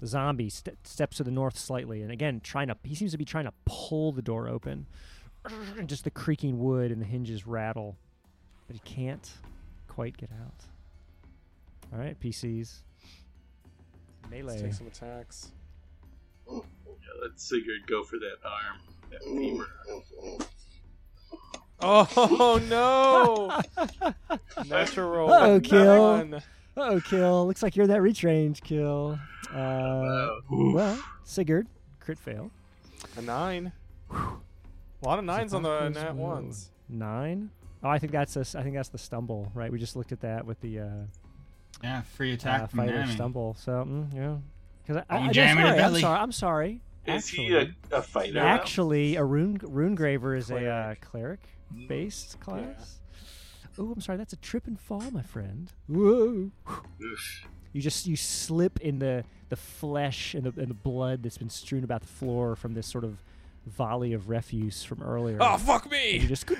[0.00, 3.18] the zombie st- steps to the north slightly and again trying to he seems to
[3.18, 4.86] be trying to pull the door open
[5.86, 7.96] just the creaking wood and the hinges rattle
[8.66, 9.32] but he can't
[9.88, 10.64] quite get out
[11.92, 12.80] all right pcs
[14.30, 15.52] Let's melee take some attacks.
[16.50, 16.58] Yeah,
[17.22, 18.78] let Sigurd go for that arm,
[19.10, 19.66] that femur.
[21.78, 23.60] Oh no!
[24.66, 25.30] Natural.
[25.30, 26.16] Uh-oh, kill.
[26.24, 26.42] None.
[26.78, 29.18] oh kill looks like you're that reach range kill
[29.52, 31.66] uh, well sigurd
[32.00, 32.50] crit fail
[33.16, 33.72] A nine.
[34.10, 36.22] A lot of nines on the Zapaka's nat will.
[36.24, 36.70] ones.
[36.88, 37.50] Nine.
[37.82, 39.70] Oh, I think that's a s I think that's the stumble, right?
[39.70, 40.88] We just looked at that with the uh,
[41.82, 43.12] Yeah, free attack uh, from fighter Nami.
[43.14, 43.54] stumble.
[43.58, 44.36] So mm, yeah,
[44.82, 46.18] because I, I, Bone I, jam in her sorry, I'm sorry.
[46.20, 46.80] I'm sorry.
[47.06, 48.38] Is he Actually- a, a fighter?
[48.40, 51.00] Actually, a rune rune graver is a uh, Cleric.
[51.02, 51.40] cleric
[51.88, 52.98] based class.
[53.78, 54.16] Oh, I'm sorry.
[54.18, 55.70] That's a trip and fall, my friend.
[55.86, 56.50] Whoa!
[57.02, 57.46] Oof.
[57.76, 61.50] You just you slip in the the flesh and the, and the blood that's been
[61.50, 63.18] strewn about the floor from this sort of
[63.66, 65.36] volley of refuse from earlier.
[65.42, 66.26] Oh fuck And you me!
[66.26, 66.46] just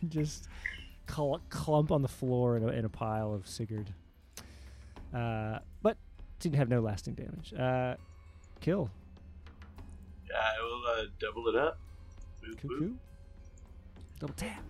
[0.08, 0.48] just
[1.08, 3.94] cl- clump on the floor in a, in a pile of Sigurd.
[5.14, 5.96] Uh, but
[6.40, 7.54] didn't have no lasting damage.
[7.54, 7.94] Uh,
[8.60, 8.90] kill.
[10.28, 11.78] Yeah, I will uh, double it up.
[12.42, 12.62] Boop, boop.
[12.62, 12.94] Cuckoo.
[14.18, 14.64] Double tap.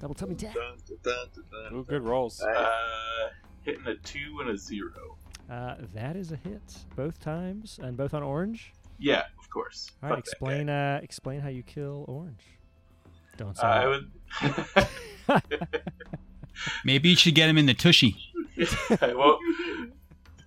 [0.00, 0.54] Double tummy tap.
[0.54, 2.40] Dun, dun, dun, dun, Ooh, good rolls.
[2.40, 3.28] Uh,
[3.62, 5.16] hitting a two and a zero.
[5.50, 6.62] Uh, that is a hit
[6.94, 8.72] both times and both on orange.
[8.98, 9.90] Yeah, of course.
[10.02, 10.68] All right, Fuck explain.
[10.68, 12.44] Uh, explain how you kill orange.
[13.36, 13.62] Don't say.
[13.62, 13.84] guy.
[13.84, 14.60] Uh,
[15.30, 15.42] I would.
[16.84, 18.16] Maybe you should get him in the tushy.
[19.00, 19.38] I will.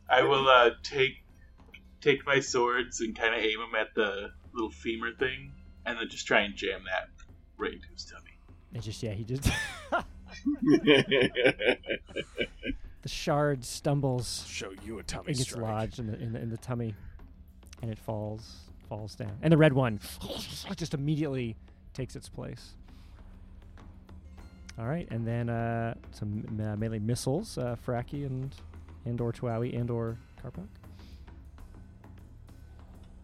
[0.10, 1.24] I will uh, take
[2.02, 5.54] take my swords and kind of aim them at the little femur thing,
[5.86, 7.10] and then just try and jam that
[7.58, 8.21] right into his tummy.
[8.74, 9.44] It just yeah, he just
[10.62, 11.76] the
[13.06, 15.62] shard stumbles Show you a tummy it gets strike.
[15.64, 16.96] lodged in the, in the in the tummy,
[17.82, 18.58] and it falls
[18.88, 19.38] falls down.
[19.42, 20.00] And the red one
[20.76, 21.56] just immediately
[21.94, 22.76] takes its place.
[24.80, 28.56] All right, and then uh, some m- uh, melee missiles, uh, Fraki and
[29.06, 30.68] and or Tawawi and or Karpak.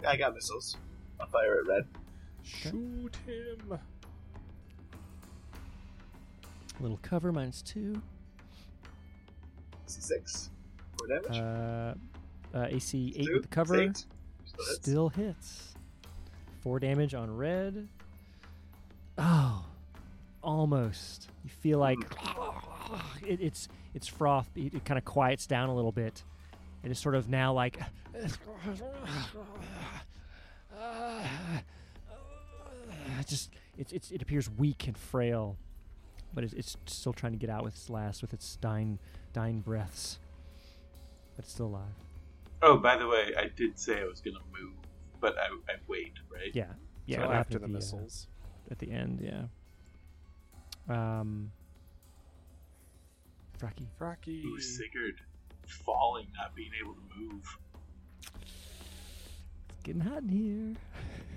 [0.05, 0.75] I got missiles.
[1.19, 1.85] I'll fire at red.
[2.43, 3.79] Shoot him.
[6.79, 8.01] Little cover minus two.
[9.87, 10.49] C6.
[10.97, 11.37] Four damage.
[11.37, 11.93] Uh,
[12.57, 13.81] uh, AC eight Two, with the cover.
[13.81, 14.05] eight.
[14.45, 14.75] Still hits.
[14.81, 15.73] Still hits.
[16.61, 17.87] Four damage on red.
[19.17, 19.65] Oh,
[20.43, 21.29] almost.
[21.43, 21.97] You feel like
[23.25, 24.49] it, it's it's froth.
[24.55, 26.23] It, it kind of quiets down a little bit,
[26.83, 27.79] and it's sort of now like.
[33.27, 35.57] Just it's, it's it appears weak and frail,
[36.33, 38.99] but it's, it's still trying to get out with its last with its dying
[39.33, 40.19] dying breaths.
[41.35, 41.95] But it's still alive.
[42.61, 44.73] Oh, by the way, I did say I was gonna move,
[45.19, 46.51] but I, I wait, right?
[46.53, 46.73] Yeah,
[47.05, 47.17] yeah.
[47.17, 48.27] So after at the uh, missiles.
[48.71, 49.21] at the end.
[49.21, 49.43] Yeah.
[50.89, 51.51] Um.
[53.59, 53.87] Fraki.
[53.99, 54.43] Rocky.
[54.45, 55.21] Ooh, Sigurd
[55.67, 57.57] falling, not being able to move.
[59.69, 60.75] It's getting hot in here.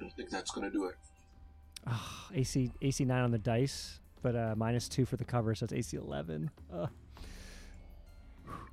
[0.00, 0.94] I don't think that's going to do it.
[1.86, 5.64] Ah, AC AC nine on the dice, but uh, minus two for the cover, so
[5.64, 6.50] it's AC eleven.
[6.72, 6.86] Uh,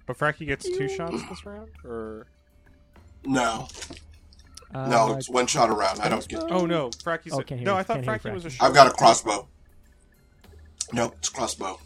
[0.06, 2.28] But Fraki gets two shots this round, or
[3.26, 3.68] No,
[4.74, 6.00] uh, no, it's one shot around.
[6.00, 6.44] I don't get.
[6.50, 7.34] oh no, Fraki's.
[7.34, 8.50] Oh, no, I thought can't Fraki was a.
[8.50, 8.52] Fraki.
[8.54, 9.48] Short I've got a crossbow.
[10.94, 11.78] No, it's crossbow.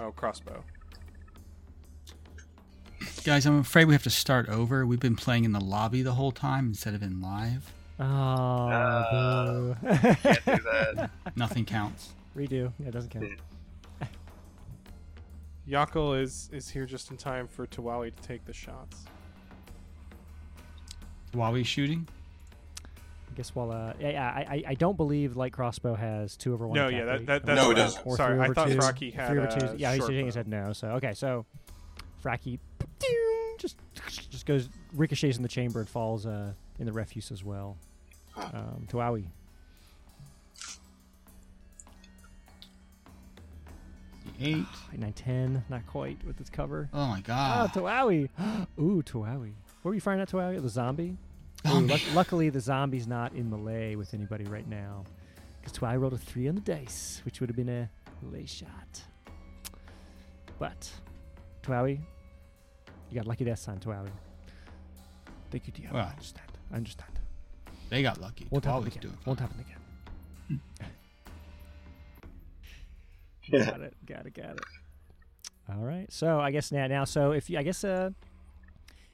[0.00, 0.64] Oh, crossbow.
[3.22, 4.84] Guys, I'm afraid we have to start over.
[4.84, 7.72] We've been playing in the lobby the whole time instead of in live.
[8.00, 9.74] Oh, Uh.
[9.82, 11.10] Can't do that.
[11.36, 12.12] Nothing counts.
[12.36, 12.72] Redo.
[12.78, 13.26] Yeah, it doesn't count.
[15.68, 19.04] Yakel is is here just in time for Tawawi to take the shots.
[21.32, 22.08] While we shooting?
[22.84, 26.52] I guess while uh, yeah, yeah, I, I I don't believe light crossbow has two
[26.54, 26.76] over one.
[26.76, 27.26] No, yeah, that, rate.
[27.26, 28.06] that that's No, it what- doesn't.
[28.06, 28.76] Or Sorry, I thought two.
[28.78, 29.76] Fraki had three over uh, two.
[29.76, 30.72] Yeah, he's short shaking his head no.
[30.72, 31.44] So okay, so
[32.24, 32.58] Fraki
[33.58, 33.76] just
[34.30, 37.76] just goes ricochets in the chamber and falls uh, in the refuse as well.
[38.52, 39.24] Um, Tawawi.
[44.40, 44.64] Eight.
[44.96, 46.88] Nine ten, not quite with its cover.
[46.92, 47.70] Oh my Ah, god.
[47.72, 48.28] Tawawi.
[48.80, 49.52] Ooh, Tawawi.
[49.82, 50.60] Where were you firing at Tawawi?
[50.60, 51.16] The zombie.
[51.66, 52.02] Ooh, Zombie.
[52.14, 55.04] luckily, the zombie's not in melee with anybody right now.
[55.60, 57.90] Because Tawawi rolled a three on the dice, which would have been a
[58.22, 59.02] melee shot.
[60.58, 60.90] But,
[61.62, 61.98] Tawawi,
[63.10, 64.08] you got lucky that time, Tawawi.
[65.50, 65.92] Thank you, DM.
[65.92, 66.06] Well.
[66.06, 66.48] I understand.
[66.72, 67.19] I understand.
[67.90, 68.46] They got lucky.
[68.50, 69.02] Won't happen Always again.
[69.10, 69.76] doing Won't happen again.
[73.66, 73.94] got it.
[74.06, 74.34] Got it.
[74.34, 74.60] Got it.
[75.68, 76.06] All right.
[76.12, 78.10] So I guess now, now, so if you, I guess, uh,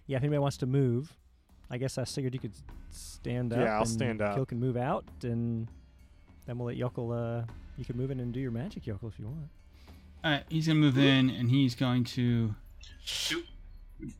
[0.07, 1.13] yeah, if anybody wants to move,
[1.71, 2.55] I guess I figured you could
[2.91, 3.59] stand up.
[3.61, 4.35] Yeah, I'll and stand up.
[4.37, 5.69] Kill can move out, and
[6.47, 7.13] then we'll let Yokel.
[7.13, 7.43] Uh,
[7.77, 9.49] you can move in and do your magic, Yokel, if you want.
[10.25, 12.55] Alright, he's gonna move in and he's going to
[13.29, 13.43] Do,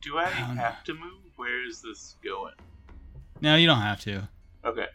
[0.01, 0.61] do I I don't know.
[0.61, 1.13] have to move?
[1.35, 2.53] Where is this going?
[3.41, 4.27] No, you don't have to.
[4.67, 4.87] Okay,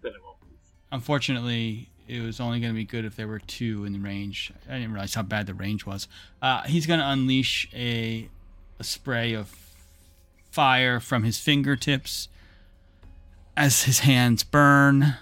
[0.00, 0.58] then I won't move.
[0.90, 4.50] Unfortunately, it was only going to be good if there were two in the range.
[4.68, 6.08] I didn't realize how bad the range was.
[6.40, 8.30] Uh, he's going to unleash a,
[8.78, 9.54] a spray of
[10.50, 12.28] fire from his fingertips
[13.56, 15.16] as his hands burn.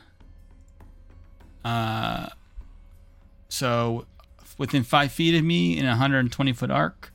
[1.65, 2.29] Uh,
[3.49, 4.07] so,
[4.57, 7.13] within five feet of me in a 120 foot arc,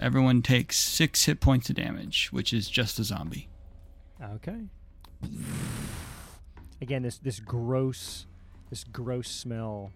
[0.00, 3.48] everyone takes six hit points of damage, which is just a zombie.
[4.22, 4.62] Okay.
[6.84, 8.26] Again, this this gross,
[8.68, 9.90] this gross smell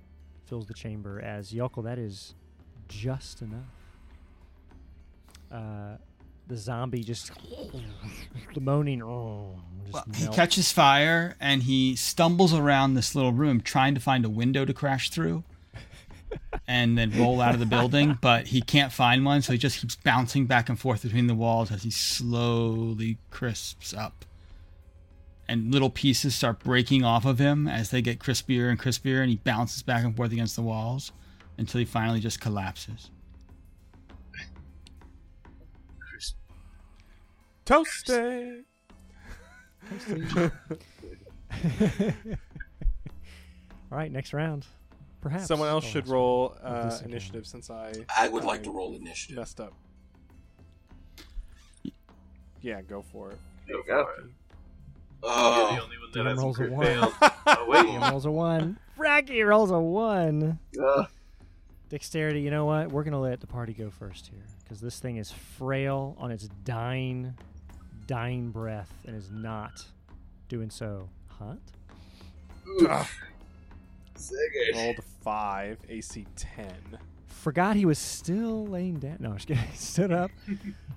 [0.46, 1.20] fills the chamber.
[1.20, 2.34] As Yokel, that is
[2.88, 3.60] just enough.
[5.52, 5.98] Uh,
[6.46, 7.30] the zombie just
[8.54, 9.02] the moaning.
[9.02, 14.00] Oh, just Well, he catches fire and he stumbles around this little room trying to
[14.00, 15.44] find a window to crash through
[16.66, 19.78] and then roll out of the building, but he can't find one, so he just
[19.78, 24.24] keeps bouncing back and forth between the walls as he slowly crisps up.
[25.48, 29.30] And little pieces start breaking off of him as they get crispier and crispier, and
[29.30, 31.10] he bounces back and forth against the walls
[31.56, 33.10] until he finally just collapses.
[37.64, 38.62] Toasty.
[43.90, 44.66] All right, next round.
[45.20, 47.12] Perhaps Someone else the should roll uh, this account.
[47.12, 47.92] initiative since I.
[48.16, 49.38] I would like to roll initiative.
[49.38, 49.72] Messed up.
[52.60, 53.38] Yeah, go for it.
[53.66, 54.06] There you go.
[54.18, 54.28] You're
[55.22, 57.12] Oh, the only one that DM rolls a one.
[57.46, 58.78] Oh wait, DM rolls a one.
[58.96, 60.58] Fraki rolls a one.
[60.82, 61.04] Uh,
[61.88, 62.92] Dexterity, you know what?
[62.92, 66.48] We're gonna let the party go first here because this thing is frail on its
[66.64, 67.34] dying,
[68.06, 69.84] dying breath and is not
[70.48, 71.08] doing so
[71.38, 71.58] hot.
[72.82, 73.20] oof.
[74.16, 74.74] Sigurd.
[74.74, 76.98] Rolled five, AC ten.
[77.28, 79.16] Forgot he was still laying down.
[79.20, 79.62] No, I'm just kidding.
[79.70, 80.30] He stood up.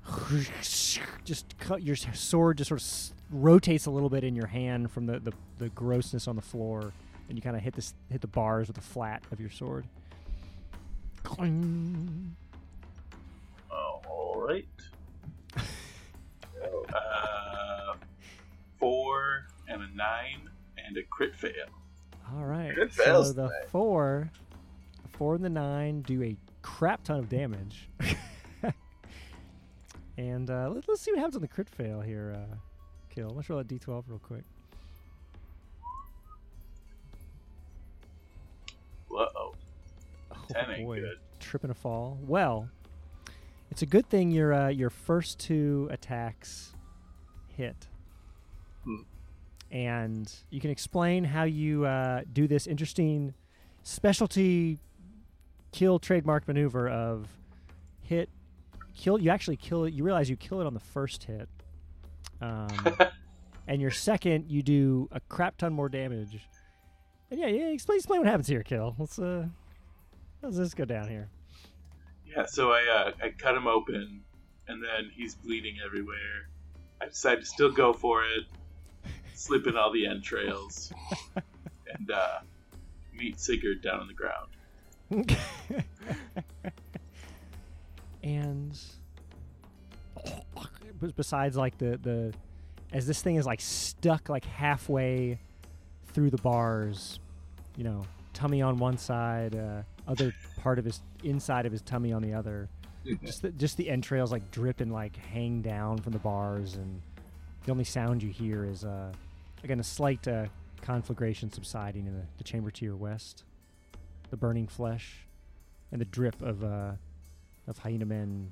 [1.23, 2.57] just cut your sword.
[2.57, 2.88] Just sort of
[3.32, 6.91] rotates a little bit in your hand from the, the, the grossness on the floor,
[7.29, 9.86] and you kind of hit this hit the bars with the flat of your sword.
[11.23, 12.36] Cling.
[13.71, 14.65] Oh, all right.
[16.93, 17.93] uh,
[18.79, 21.51] four and a nine and a crit fail.
[22.34, 22.73] All right.
[22.75, 23.69] Good so the tonight.
[23.69, 24.32] four,
[25.22, 27.88] four and the nine do a crap ton of damage.
[30.17, 32.36] and uh, let, us see what happens on the crit fail here.
[32.36, 32.55] Uh,
[33.13, 33.30] kill.
[33.30, 34.41] Let's roll that d12 real quick.
[39.09, 39.28] Whoa.
[39.36, 39.53] Oh,
[40.49, 41.01] Ten ain't boy.
[41.01, 41.19] good.
[41.39, 42.17] Trip and a fall.
[42.26, 42.67] Well,
[43.69, 46.74] it's a good thing your uh, your first two attacks
[47.47, 47.89] hit.
[48.86, 49.01] Hmm.
[49.69, 53.36] And you can explain how you uh, do this interesting
[53.84, 54.80] specialty
[55.72, 57.28] kill trademark maneuver of
[58.01, 58.30] hit
[58.95, 61.47] kill you actually kill it you realize you kill it on the first hit
[62.41, 62.67] um,
[63.67, 66.38] and your second you do a crap ton more damage
[67.30, 69.45] and yeah yeah explain explain what happens here kill let's uh
[70.41, 71.30] let's just go down here
[72.26, 74.22] Yeah, so I uh, I cut him open,
[74.67, 76.47] and then he's bleeding everywhere.
[77.01, 78.45] I decide to still go for it,
[79.34, 80.93] slip in all the entrails,
[81.36, 82.39] and uh,
[83.13, 84.47] meet Sigurd down on the ground.
[88.24, 88.80] and
[91.16, 92.34] besides like the the
[92.93, 95.38] as this thing is like stuck like halfway
[96.14, 97.20] through the bars
[97.76, 98.03] you know
[98.34, 102.34] tummy on one side uh, other part of his inside of his tummy on the
[102.34, 102.70] other
[103.24, 107.01] just the, just the entrails like drip and like hang down from the bars and
[107.66, 109.12] the only sound you hear is uh
[109.64, 110.45] again a slight uh,
[110.82, 113.43] conflagration subsiding in the, the chamber to your west
[114.32, 115.27] the burning flesh
[115.91, 116.91] and the drip of uh
[117.67, 118.51] of hyena men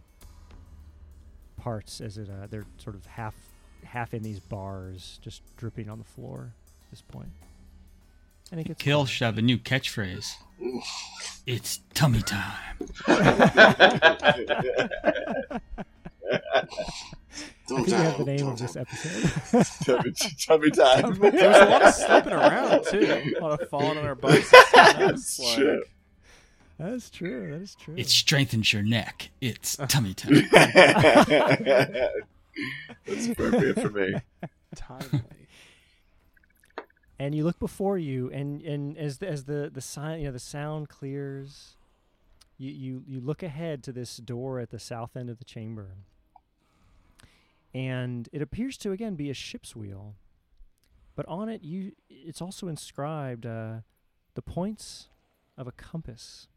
[1.58, 3.34] parts as it uh, they're sort of half
[3.84, 6.54] half in these bars just dripping on the floor
[6.86, 7.30] at this point
[8.52, 9.10] and it gets Kill quiet.
[9.10, 10.34] should have a new catchphrase.
[11.46, 12.54] It's tummy time.
[17.72, 19.66] I think we have the name of this episode.
[19.86, 21.14] tummy, tummy time.
[21.20, 23.34] There was a lot of slipping around too.
[23.38, 24.52] A lot of falling on our butts.
[24.54, 25.00] and stuff.
[25.12, 25.80] It's like- Shit.
[26.78, 27.52] That's true.
[27.52, 27.96] That is true.
[27.98, 29.32] It strengthens your neck.
[29.42, 30.48] It's tummy time.
[33.06, 34.16] That's appropriate for me.
[34.76, 35.22] timely.
[37.18, 40.32] and you look before you, and and as the, as the the sign, you know,
[40.32, 41.76] the sound clears,
[42.58, 45.96] you you you look ahead to this door at the south end of the chamber,
[47.74, 50.16] and it appears to again be a ship's wheel,
[51.16, 53.78] but on it you it's also inscribed uh,
[54.36, 55.10] the points
[55.58, 56.48] of a compass.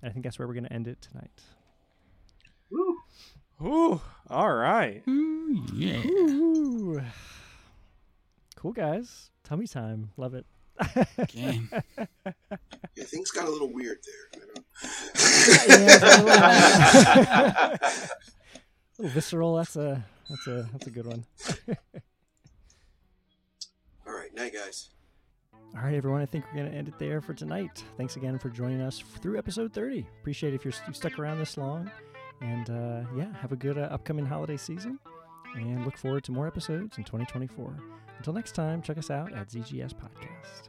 [0.00, 1.42] And I think that's where we're going to end it tonight.
[3.60, 4.00] Ooh,
[4.30, 5.02] all right.
[5.08, 6.00] Ooh, yeah.
[6.06, 7.02] Ooh.
[8.54, 9.30] Cool guys.
[9.42, 10.10] Tummy time.
[10.16, 10.46] Love it.
[11.28, 11.70] Game.
[12.96, 14.42] Yeah, things got a little weird there.
[14.42, 14.62] You know?
[16.26, 17.76] Yeah,
[18.98, 19.56] visceral.
[19.56, 21.24] That's a that's a that's a good one.
[24.06, 24.90] All right, night, guys.
[25.76, 26.22] All right, everyone.
[26.22, 27.84] I think we're gonna end it there for tonight.
[27.96, 30.06] Thanks again for joining us through episode 30.
[30.20, 31.90] Appreciate it if you're stuck around this long,
[32.40, 34.98] and uh, yeah, have a good uh, upcoming holiday season,
[35.54, 37.76] and look forward to more episodes in 2024.
[38.16, 40.68] Until next time, check us out at ZGS Podcast.